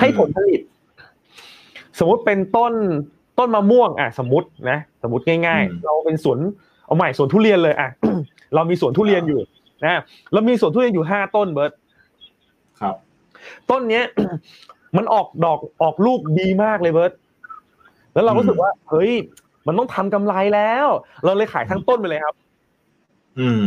[0.01, 0.61] ให้ผลผลิต
[1.99, 2.72] สมมติเป็นต้น
[3.38, 6.38] ต้นมะม่วง อะ สมมตินะ สมมติง่ายอืมๆเราเป็นสวน
[6.87, 7.88] เอาใหม่สวนทุเรียนเลยอะ
[8.55, 9.40] เรามีสวนทุเรียนอยู่
[9.85, 10.01] นะ
[10.33, 11.72] เรามีสวนทุเรียนอยู่ห้าต้นเบิร์ด
[12.81, 12.94] ครับ
[13.70, 14.05] ต้นเนี้ย
[14.96, 17.12] มันออกดอกออกลูกดีมากเลยเบิร์ด
[18.14, 19.12] แล้วเราอืมรู้สึกว่า เฮ้ย
[19.66, 20.87] มันต้องทำกำไรแล้ว
[21.25, 22.35] เราเลยขายทั้งต้นไปเลยครับ
[23.38, 23.66] อืม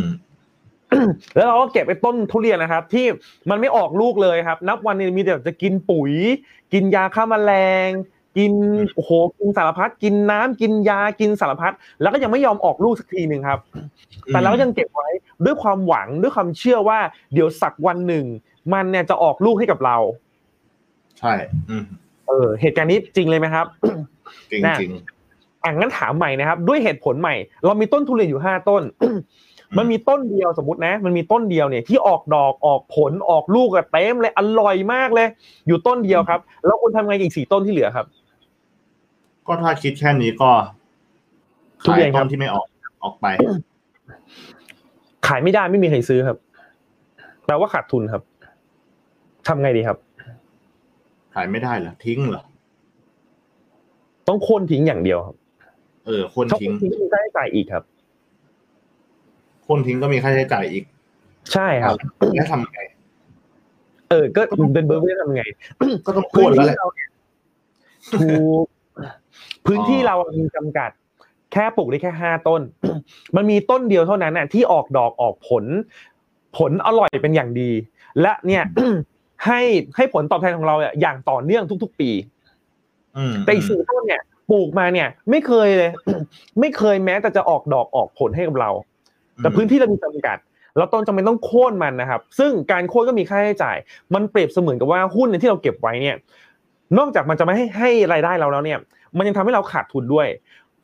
[1.35, 3.05] แล้วเราก็เก็บไอ้ต้นทุเรียนนะครับ ที่
[3.49, 6.11] มันไม่ออกลูกเลยครับ นับวันนี้มีแต่จะกินปุ๋ย
[6.73, 7.51] กินยาฆ่าแมล
[7.87, 7.89] ง
[8.37, 8.53] กิน
[8.95, 13.59] โอ้โหกินสารพัดกินน้ำกินยากินสารพัดแล้วก็ยังไม่ยอมออกลูกสักทีหนึ่งครับ
[14.27, 15.09] แต่เราก็ยังเก็บไว้
[15.45, 16.99] ด้วยความหวังด้วยความเชื่อว่า
[17.33, 18.25] เดี๋ยวสักวันหนึ่ง
[18.73, 19.97] มันเนี่ยจะออกลูกให้กับเรา
[21.19, 21.33] ใช่
[21.69, 21.83] อืม
[22.27, 23.65] เออ เหตุการณ์นี้จริงเลยไหมครับ
[24.51, 24.91] จริงน่ะจริง
[25.63, 28.83] อะงั้นถามใหม่นะครับ ด้วยเหตุผลใหม่ เรามีต้นทุเรียนอยู่ห้าต้น
[29.77, 35.27] มันมีต้นเดียวสมมตินะ มันมีต้นเดียวเนี่ยที่ออกดอกออกผลออกลูกอะเต็มเลยอร่อยมากเลย
[35.67, 38.05] อยู่ต้นเดียวครับ แล้วคุณทำไงกับอีกสี่ต้นที่เหลือครับ
[39.47, 40.51] ก็ถ้าคิดแค่นี้ก็
[41.83, 42.65] ทุขาเรียยนครัต้บนที่ไม่ออก
[43.03, 43.25] ออกไป
[45.27, 46.37] ขายไม่ได้ไม่มีใครซื้อครับ
[47.45, 48.21] แปลว่าขาดทุนครับ
[49.47, 49.97] ทำไงดีครับ
[51.33, 52.43] ขายไม่ได้เหรอทิ้งเหรอ
[54.27, 55.35] ต้องโค่นทิ้งอย่างเดียวครับ
[56.05, 57.83] เออคนถ้าทิ้งโค่นทิ้งมีค่าใช้จ่ายอีกครับ
[59.67, 60.83] คนทิ้งก็มีค่าใช้จ่ายอีก
[61.53, 61.95] ใช่ครับ
[62.35, 62.79] แล้วทำไง
[64.09, 64.41] เออ ก็
[64.73, 65.43] เป็นเบอร์ไม่ทำไง
[66.05, 67.09] ก็ต้องโค่นแล้วแหละเราเนี่ย
[68.19, 68.27] ถู
[68.61, 68.65] ก
[69.65, 70.89] พื้นที่เรามีจำกัด
[71.51, 72.61] แค่ปลูกได้แค่ห้าต้น
[73.35, 75.65] มันมีต้นเดียวเท่านั้นน่ะ ที่ออกดอกออกผล
[76.57, 77.71] ผลอร่อยเป็นอย่างดี
[78.21, 78.63] และเนี่ย
[79.45, 79.61] ให้
[79.95, 82.09] ให้ผลตอบแทนของเราเนี่ยอย่างต่อเนื่องทุก ๆ ปี
[83.17, 84.21] อืมแต่อีกสี่ต้นเนี่ย
[84.51, 85.91] ปลูกมาเนี่ย ไม่เคยเลย
[86.59, 88.69] ไม่เคยแม้แต่จะออกดอกออกผลให้กับเรา
[89.37, 90.37] แต่พื้นที่เรามีจำกัด
[90.77, 93.77] เราต้องจำเป็นต้องโค่นมันนะครับ ซึ่งการโค่นก็มีค่าใช้จ่าย
[94.13, 96.15] มันเปรียบเสมือนกับว่าหุ้นเนี่ยที่เราเก็บไว้เนี่ย
[96.97, 98.79] นอกจากมันจะไม่ให้ให้รายได้เราแล้วเนี่ย
[99.17, 100.27] มันยังทำให้เราขาดทุนด้วย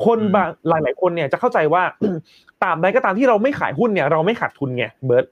[0.05, 1.83] คนบางหลาย ๆ คนเนี่ยจะเข้าใจว่า
[2.63, 5.25] ตราบใดก็ตามที่เราไม่ขายหุ้นเนี่ย เราไม่ขาดทุนไงเบิร์ต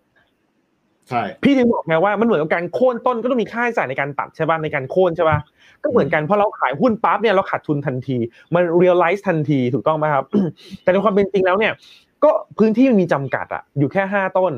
[1.09, 5.37] ใช่พี่ถึงบอกไงว่ามันเหมือนกับการโค่นต้นก็ต้องมีค่าใช้จ่ายในการตัดใช่ป่ะในการโค่นใช่ป่ะ
[5.83, 8.17] ก็เหมือนกันพอเราขายหุ้นปั๊บเนี่ยเราขาดทุนทันที
[8.53, 10.25] มัน realize ทันทีถูกต้องไหมครับ
[10.83, 11.73] แต่ในความเป็นจริงแล้วเนี่ย
[12.23, 14.53] ก็พื้นที่มันมีจำกัดอะอยู่แค่ห้าต้น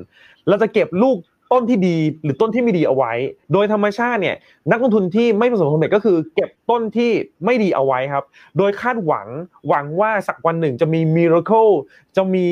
[0.49, 1.17] เราจะเก็บลูก
[1.51, 3.13] ต้นที่ดีหรือต้นที่ไม่ดีเอาไว้
[3.53, 4.36] โดยธรรมชาติเนี่ย
[4.71, 7.12] นักลงทุนที่ไม่ประสบความสำเร็จก็คือเก็บต้นที่
[7.45, 8.23] ไม่ดีเอาไว้ครับ
[8.58, 9.27] โดยคาดหวัง
[9.67, 11.71] หวังว่าสักวันหนึ่งจะมี miracle
[12.15, 12.45] จะมี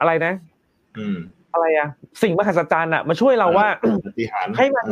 [0.00, 0.32] อะไรนะ
[0.98, 1.18] อืม
[1.52, 1.88] อะไรอะ
[2.22, 3.66] สิ่งมหัศจรรย์อะมาช่วยเราว่า
[4.06, 4.86] ปฏิหารย์ให้มัน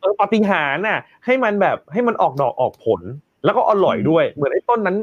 [0.00, 3.00] เออปาฏิหาริย์น่ะ ให้มันแบบให้มันออกดอกออกผล
[3.44, 4.96] แล้วก็อร่อยด้วย เหมือนไอ้ต้นนั้น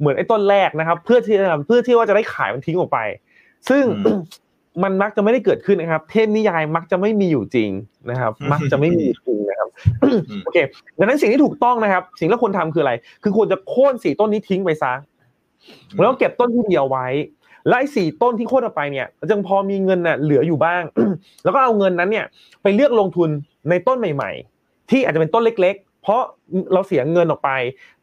[0.00, 2.98] เหมือนไอ้ต้นแรกนะครับ เพื่อที่จะเพื่อที่ว่าจะได้ขายมันทิ้งออกไป
[3.68, 3.84] ซึ่ง
[4.82, 7.70] มันมักจะไม่ได้เกิดขึ้นนะครับ เทพนิยายมักจะไม่มีอยู่จริง
[8.10, 9.68] นะครับ มักจะไม่มีอยู่จริงนะครับ
[10.44, 10.58] โอเค
[10.98, 14.92] ดังนั้นสิ่งที่ถูกต้องนะครับ สิ่งที่เราควรทำคืออะไร คือควรจะโค่นสี่ต้นนี้ทิ้งไปซะ
[16.00, 17.06] แล้วเก็บต้นที่เดียวไว้
[17.68, 20.82] และไอ้สี่ต้นที่โค่นออกไปเนี่ยจึงพอมีเงินน่ะเหลืออยู่บ้าง
[21.44, 22.26] แล้วก็เอาเงินนั้นเนี่ย
[22.62, 23.28] ไปเลือกลงทุน
[23.70, 26.20] ในต้นใหม่ ๆ ที่อาจจะเป็นต้นเล็ก ๆ เพราะ
[26.72, 27.50] เราเสียเงินออกไป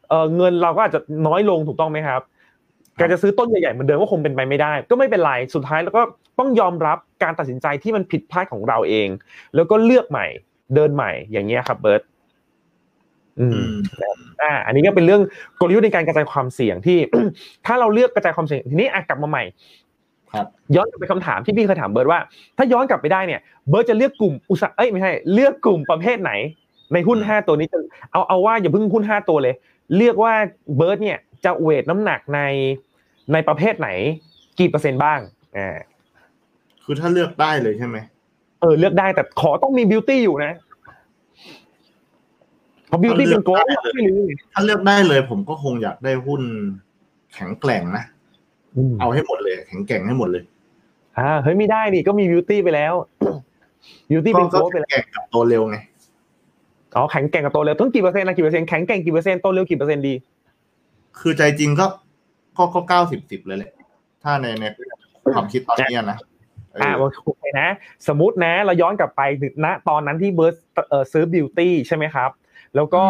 [0.08, 2.22] เออเงินเราก็อาจจะน้อยลงถูกต้องไหมครับ
[2.98, 6.02] การจะซื้อต้นใหญ่ๆเหมือนเดิมก็คงเป็นไปไม่ได้ ก็ไม่เป็นไรสุดท้ายแล้วก็
[6.38, 9.08] ต้องยอมรับการตัดสินใจที่มันผิดพลาดของเราเอง
[9.54, 10.26] แล้วก็เลือกใหม่
[10.74, 12.02] เดินใหม่อย่างเงี้ยครับเบิร์ต
[13.40, 13.70] อืม
[14.42, 15.22] อ่าอันนี้ก็เป็นเรื่อง
[15.60, 16.98] กลยุทธ์ในการกระจายความเสี่ยงที่
[17.66, 19.44] ถ้าเราเลือกกระจายความเสี่ยงทีนี้กลับมาใหม่
[20.34, 22.20] ครับย้อนกลับไปคำถามที่พี่เคยถามเบิร์ตว่า
[22.56, 26.32] ถ้าย้อนกลับไปได้เนี่ย เบิร์ตจะเลือกกลุ่มอุตสาหเอ้ยไม่ใช่เลือกกลุ่มประเภทไหน
[26.92, 27.78] ในหุ้นห้าตัวนี้จะ
[28.12, 29.54] เอาเอาว่าอย่าเพิ่งหุ้นห้าตัวเลย
[29.96, 30.32] เลือกว่า
[30.76, 32.40] เบิร์ตเนี่ยจะเวทน้ำหนักใน
[33.32, 33.88] ในประเภทไหน
[34.58, 35.20] กี่เปอร์เซ็นต์บ้าง
[35.58, 35.76] อ่า
[36.84, 37.96] คือถ้าเลือกได้เลยใช่ไหม
[38.60, 40.52] เออเลือกได้แต่ขอต้องมีบิวตี้อยู่นะ
[42.90, 43.52] เพราะบิวตี้เป็นโกล
[43.94, 44.20] ไม่รู้
[44.52, 46.42] ถ้าเลือกได้เลยผมก็คงอยากได้หุ้น
[47.34, 48.04] แข็งแกร่งนะ
[49.00, 50.42] เอาให้หมดเลย แข็งแกร่งให้หมดเลย
[51.18, 52.94] อ่าเฮ้ยไม่ได้ดิก็มีบิวตี้ไปแล้ว
[54.10, 55.76] บิวตี้เป็นโกลไปแล้วแข็งกับโตเร็วไง
[56.96, 60.14] อ๋อแข็งแกร่งกับโตเร็วต้องกี่เปอร์เซ็นต์นะกี่เปอร์เซ็นต์แข็งแกร่งกี่เปอร์เซ็นต์โตเร็วกี่เปอร์เซ็นต์ดี
[61.18, 61.86] คือใจจริงก็
[62.56, 63.72] ก็ก็เก้าสิบสิบเลยแหละ
[64.22, 64.64] ถ้าในใน
[65.34, 66.18] ความคิดตอนนี้นะ
[66.82, 66.90] อ่า
[67.24, 67.68] โอเคนะ
[68.08, 69.22] สมมตินะ เราย้อนกลับไป
[69.64, 70.54] ณตอนนั้นที่เบิร์ต
[71.12, 72.30] ซื้อบิวตี้ใช่ไหมครับ
[72.76, 73.04] แล้วก็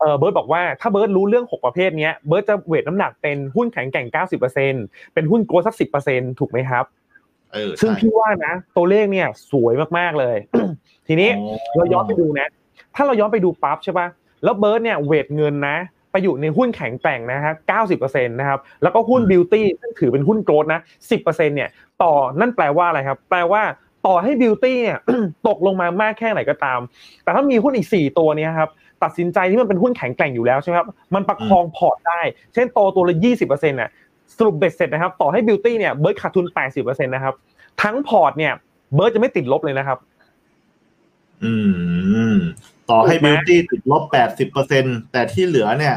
[0.00, 4.72] เออเบิร์ตบอกว่าถ้าเบิร์ตรู้เรื่องหกประเภทเนี้ยเบิร์ตจะ weight น้ำหนักเป็นหุ้นแข็งแกร่งเก้าสิบเปอร์เซ็น
[5.14, 6.84] เป็นหุ้น growth สักสิบเปอร์เซ็นถูกไหมครับ
[7.52, 10.36] เออซึ่งพี่ว่านะ ตัวเลขเนี่ยสวยมากๆเลย
[11.06, 11.30] ทีนี้
[11.76, 12.48] เราย้อนไปดูนะ
[12.94, 14.06] ถ้าเราย้อนไปดูปั๊บใช่ป่ะ
[14.44, 15.76] แล้วเบิร์ตเนี่ย weight เงินนะ
[16.10, 17.52] ไปอยู่ในหุ้นแข็งแกร่งนะฮะ
[17.92, 21.68] 90%นะครับ แล้วก็หุ้น Beauty ซึ่งถือเป็นหุ้น growth นะ 10%เนี่ย
[22.02, 23.62] ต่อ นั่นแปลว่าอะไรครับ แปลว่า
[24.06, 24.98] ต่อให้ Beauty เนี่ย
[25.48, 26.80] ตกลงมามากแค่ไหนก็ตาม
[27.22, 28.70] แต่ถ้ามีหุ้นอีก 4 ตัวนี้ครับ
[29.02, 32.20] ตัดสินใจที่มันเป็นหุ้นแข็งแกร่งอยู่แล้วใช่ไหมครับมันประคองพอร์ตได้
[32.54, 33.90] เช่นโตตัวละ20%น่ะ
[34.38, 37.34] สรุปเบ็ดเสร็จนะครับต่อให้ Beauty เนี่ยเบิร์ดขาดทุน80%นะครับ
[37.82, 38.52] ทั้งพอร์ตเนี่ย
[38.94, 39.98] เบิร์ดจะไม่ติดลบเลยนะครับ
[41.44, 41.52] อื
[42.32, 42.34] ม
[42.90, 45.94] ต่อให้ Beauty ติดลบแปดสิบเปอร์เซ็นแต่ที่เหลือเนี่ย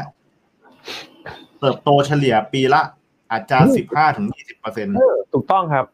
[1.60, 2.82] เติบโตเฉลี่ยปีละ
[3.30, 4.94] อาจจะสิบห้าถึงยี่สิบเปอร์เซ็นต์
[5.32, 5.84] ถูกต้องครับ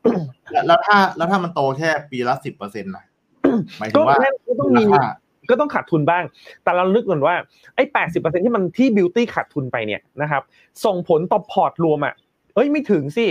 [0.67, 3.05] แล้วถ้าแล้วถ้ามันโตแค่ปีละสิบเปอร์เซ็นต์นะ
[3.79, 4.85] ก็หมายถึงว่าแน่ก็ต้องมี
[5.51, 6.25] ก็ต้องขาดทุนบ้าง
[6.65, 7.35] แต่เรานึกก่อนว่า
[7.77, 10.43] ไอ้แปดสิบเปอร์เซ็นที่มันที่ Beauty ขาดทุนไปเนี่ยนะครับ
[10.85, 12.15] ส่งผลต่อพอร์ตรวมอะ
[12.55, 13.27] เอ้ยไม่ถึงสิ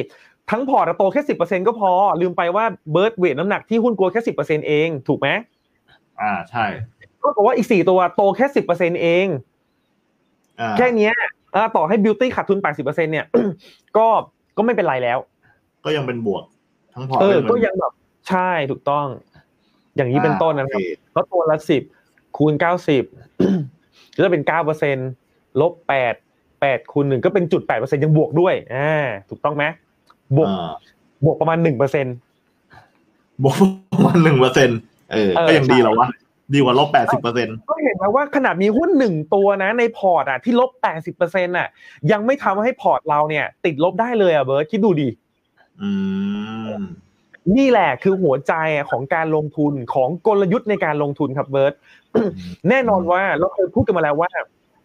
[0.52, 5.30] ทั้งพอร์ตโตแค่สิบเปอร์เซ็นก็พอ ลืมไปว่าเบิร์ด weight น้ำหนักที่หุ้น growth แค่สิบเปอร์เซ็นเองถูกไหม
[6.22, 6.66] อ่าใช่
[7.24, 9.28] ก็บอกว่าอีกสี่ตัวโตแค่สิบเปอร์เซ็นเอง
[10.60, 11.14] อ่าแค่เนี้ย
[11.76, 13.26] ต่อให้บิวตี้ขาดทุนแปดสิบเปอร์เซ็นเนี่ย
[13.98, 14.08] ก็
[14.58, 15.18] ก็ไม่เป็นไรแล้ว
[15.86, 16.44] ก็ยังเป็นบวก
[16.94, 17.94] ทั้งพอร์ตเออเป็นก็ยังแบบ
[18.30, 19.08] ใช่ถูกต้อง
[19.96, 21.82] อย่างนี้เป็นต้นนะครับโอเคก็ตัวละสิบ
[22.38, 23.04] คูณเก้าสิบ
[24.16, 24.98] ก็จะเป็นเก้าเปอร์เซ็น
[25.62, 26.14] ลบแปด
[26.62, 29.64] แปดคูณหนึ่งก็เป็นจุดแปดเปอร์เซ็นยังบวกด้วยอ่าถูกต้องไหม
[30.36, 30.72] บวกอ่า
[31.26, 32.06] บวกประมาณหนึ่งเปอร์เซ็น
[33.44, 33.56] บวก
[33.94, 34.70] ประมาณหนึ่งเปอร์เซ็น
[35.12, 36.10] เออเออก็ยังดีใช่แล้ววะ
[36.54, 41.68] ดีกว่าลบแปดสิบเปอร์เซ็นก็เห็นไหมว่าขนาดมีหุ้นหนึ่งตัวนะ ในพอร์ตอะที่ลบแปดสิบเปอร์เซ็นอะ
[42.12, 45.10] ยังไม่ทำให้พอร์ตเราเนี่ย ติดลบได้เลยอะเบิร์ดคิดดูดิ
[45.82, 45.90] อื
[46.70, 46.72] ม
[47.58, 48.54] นี่แหละคือหัวใจ
[48.90, 51.74] ของการลงทุนของกลยุทธ์ในการลงทุนครับเบิร์ต
[52.70, 54.30] แน่นอนว่าเราเคยพูดกันมาแล้วว่า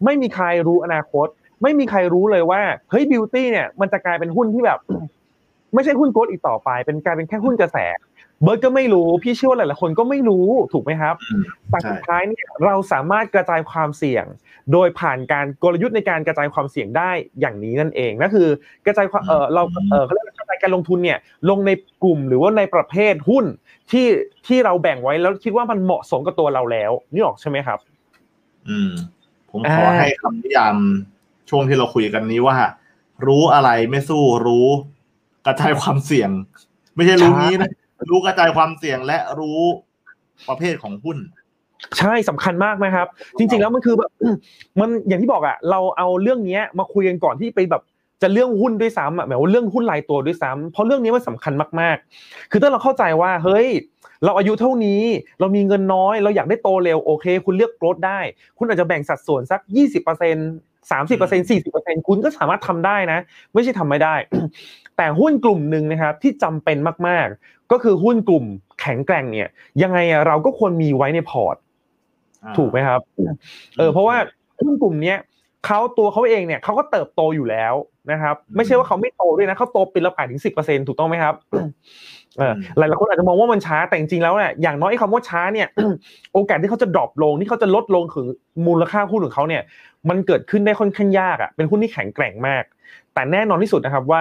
[0.05, 1.27] ไม่มีใครรู้อนาคต
[1.63, 4.79] ไม่มีใครรู้เลยว่าเฮ้ย Beauty เนี่ยมันจะกลายเป็นหุ้นที่แบบ
[5.75, 7.79] ไม่ใช่หุ้น growth อีกต่อไป เป็นกลายเป็นแค่หุ้นกระแส
[8.43, 14.25] เบิร์ดก็ไม่รู้พี่เชื่อว่าหลายๆคนก็ไม่รู้ถูกไหมครับอืมแต่ใช่สุดท้ายเนี่ยเราสามารถกระจายความเสี่ยง
[14.73, 17.11] โดยผ่านการกลยุทธ์ในการกระจายความเสี่ยงได้
[17.41, 18.49] อย่างนี้นั่นเองนั่นคือ
[18.87, 21.19] กระจายความเออเราเออเขาเรียกว่า กระจายการลงทุนเนี่ย
[21.51, 21.71] ลงใน
[22.05, 23.45] กลุ่มหรือว่าในประเภทหุ้น
[23.91, 24.07] ที่
[24.47, 27.79] ที่เราแบ่งไว้แล้วคิดว่ามันเหมาะสมกับตัวเราแล้วนี่ออกใช่ไหมครับ
[28.69, 28.91] อืม
[29.51, 30.77] ผมขออ่าให้คำนิยาม
[31.51, 32.57] ช่วงที่เราคุยกันนี้ว่า
[33.27, 34.67] รู้อะไรไม่สู้รู้
[35.47, 36.31] กระจายความเสี่ยง
[36.95, 37.71] ไม่ใช่รู้นี้นะ
[38.11, 39.61] รู้กระจายความเสี่ยงและรู้
[40.49, 41.19] ประเภทของหุ้น
[41.99, 43.07] ใช่สำคัญมากนะครับ
[43.39, 44.11] จริง ๆ แล้วมันคือแบบ
[44.81, 47.83] มันอย่างที่บอกอะเราเอาเรื่องเนี้ยมาคุยกันก่อนที่ไปแบบ
[48.23, 53.69] จะเรื่องหุ้นด้วยซ้ำอะแบบว่าเรื่องหุ้นรายตัวด้วยซ้ำเพราะเรื่องนี้มันสำคัญมากๆ คือถ้าเราเข้าใจว่าเฮ้ย
[54.25, 55.03] เราอายุเท่านี้
[55.41, 58.21] เรามีเงินน้อย เราอยากได้โตเร็วโอเค คุณเลือกโกรดได้
[58.59, 60.37] คุณอาจจะแบ่งสัดส่วนสักยี่สิบเปอร์เซ็น
[60.91, 63.19] สามสิบเปอร์เซ็นสี่สิบเปอร์เซ็นคุณก็สามารถทำได้นะ
[63.55, 64.15] ไม่ใช่ทำไม่ได้
[64.97, 66.77] แต่หุ้นกลุ่มหนึ่งนะครับที่จำเป็น
[67.09, 68.45] มากๆ ก็คือหุ้นกลุ่ม
[68.81, 69.49] แข็งแกร่งเนี่ย
[69.83, 71.57] ยังไงอะเราก็ควรมีไว้ในพอร์ต
[72.57, 73.01] ถูกไหมครับ
[73.79, 74.17] เออเพราะว่า
[74.61, 75.19] หุ้นกลุ่มเนี้ย
[75.65, 77.75] เขาตัวเขาเองเนี่ยเขาก็เติบโตอยู่แล้ว
[78.11, 81.35] นะครับ ไม่ใช่ว่าเขาไม่โตด้วยนะเขาโตปีละแปดถึงสิบเปอร์เซ็นถูกต้องไหมครับ
[82.39, 85.69] เออหลายๆคนอาจจะมองว่ามันช้าแต่จริงๆแล้วเนี่ยอย่างน้อยไอ้คำว่าช้าเนี่ย
[86.35, 88.27] โอกาสที่เขาจะดรอปลงที่เขาจะลดลงคือ
[88.67, 89.63] มูลค่าหุ้นของเขาเนี่ย
[90.09, 92.65] มันเกิดขึ้นได้ค่อนข้างยากอะเป็นหุ้นที่แข็งแกร่งมาก
[93.15, 94.21] แต่แน่นอนที่สุดนะครับว่า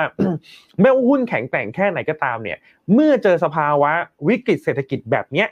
[0.80, 2.58] ไม่ว่าหุ้นแข็งแกร่งแค่ไหนก็ตามเนี่ย
[2.94, 3.92] เมื่อเจอสภาวะ
[4.28, 5.48] วิกฤตเศรษฐกิจแบบเนี้ย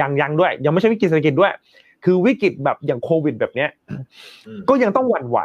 [0.00, 1.52] ยังยังด้วย ยังไม่ใช่วิกฤตเศรษฐกิจด้วย
[2.04, 3.70] คือวิกฤตแบบอย่างโควิดแบบเนี้ย
[4.46, 5.38] อืมก็ยังต้องหวั่นไหว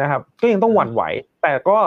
[0.00, 1.02] นะครับ ก็ยังต้องหวั่นไหว
[1.42, 1.78] แต่ก็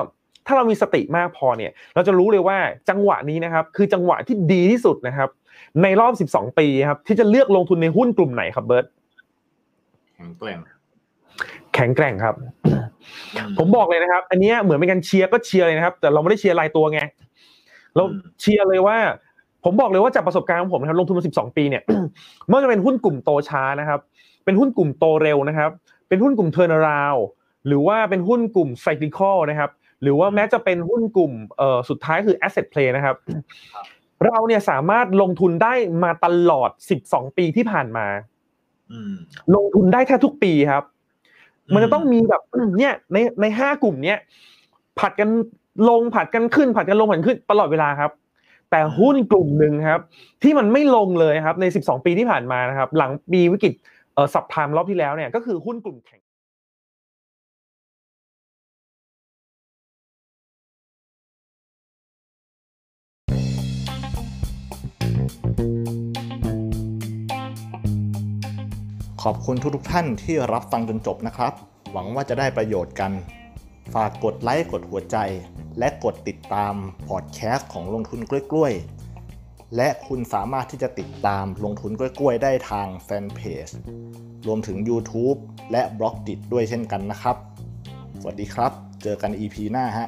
[0.46, 2.58] ถ้าเรามีสติมากพอเนี่ย เราจะรู้เลยว่า
[2.90, 5.30] จังหวะนี้นะครับ คือจังหวะที่ดีที่สุดนะครับ
[5.84, 8.86] ในรอบ 12 ปีครับ ที่จะเลือกลงทุนในหุ้นกลุ่มไหนครับเบิร์ต
[10.16, 10.60] แข็งแกร่ง
[11.74, 12.36] แข็งแกร่งครับ
[13.58, 17.02] ผมบอกเลยนะครับ อันเนี้ยเหมือนเป็นการเชียร์ก็เชียร์เลยนะครับ แต่เราไม่ได้เชียร์รายตัวไง
[17.96, 18.04] เรา
[18.42, 18.98] เชียร์เลยว่า
[19.64, 21.84] ผมบอกเลยว่าจากประสบการณ์ของผมนะครับลงทุนมา12 ปีเนี่ย
[22.46, 24.00] ไม่ว่าจะเป็นหุ้นกลุ่มโตช้านะครับ
[24.46, 25.72] เป็นหุ้นกลุ่มโตเร็วนะครับ
[26.08, 27.16] เป็นหุ้นกลุ่ม turnaround
[27.68, 29.72] หรือว่าเป็นหุ้นกลุ่ม cyclical นะครับ
[30.02, 33.16] หรือว่าแม้จะเป็นหุ้นกลุ่มเอ่อสุดท้ายคือ asset play นะครับ
[34.26, 35.74] เราเนี่ยสามารถลงทุนได้
[36.04, 36.70] มาตลอด
[37.06, 38.08] 12 ปีที่ผ่านมา
[38.92, 39.14] อืม
[39.56, 40.84] ลงทุนได้แทบทุกปีครับ
[41.74, 42.42] มันจะต้องมีแบบ
[42.78, 44.18] เนี่ยในในห้ากลุ่มเนี้ย
[45.00, 45.30] ผัดกัน
[45.90, 48.12] ลงผัดกันขึ้น ผัดกันลงผัดกันขึ้นตลอดเวลาครับ
[48.76, 50.02] แต่หุ้นกลุ่มหนึ่งครับ
[50.44, 53.74] ที่มันไม่ลงเลยครับใน 12 ปีที่ผ่านมานะครับ หลังปีวิกฤต
[54.34, 56.22] สับพามรอบที่แล้วเนี่ยก็คือหุ้นกลุ่มแข็ง
[69.24, 71.54] ขอบคุณทุกๆท่านที่รับฟังจนจบนะครับ
[71.92, 73.12] หวังว่าจะได้ประโยชน์กัน
[73.94, 75.18] ฝากกดไลค์กดหัวใจ
[75.80, 76.74] และกดติดตาม
[77.08, 78.20] พอดแคสต์ของลงทุน
[78.52, 83.68] กล้วยๆ และคุณสามารถที่จะติดตามลงทุนกล้วยๆ ได้ทางแฟนเพจ
[84.48, 85.38] รวมถึง YouTube
[85.72, 87.38] และบล็อกดิด้วยเช่นกันนะครับ
[88.20, 88.72] สวัสดีครับ
[89.04, 90.08] เจอกัน EP หน้าฮะ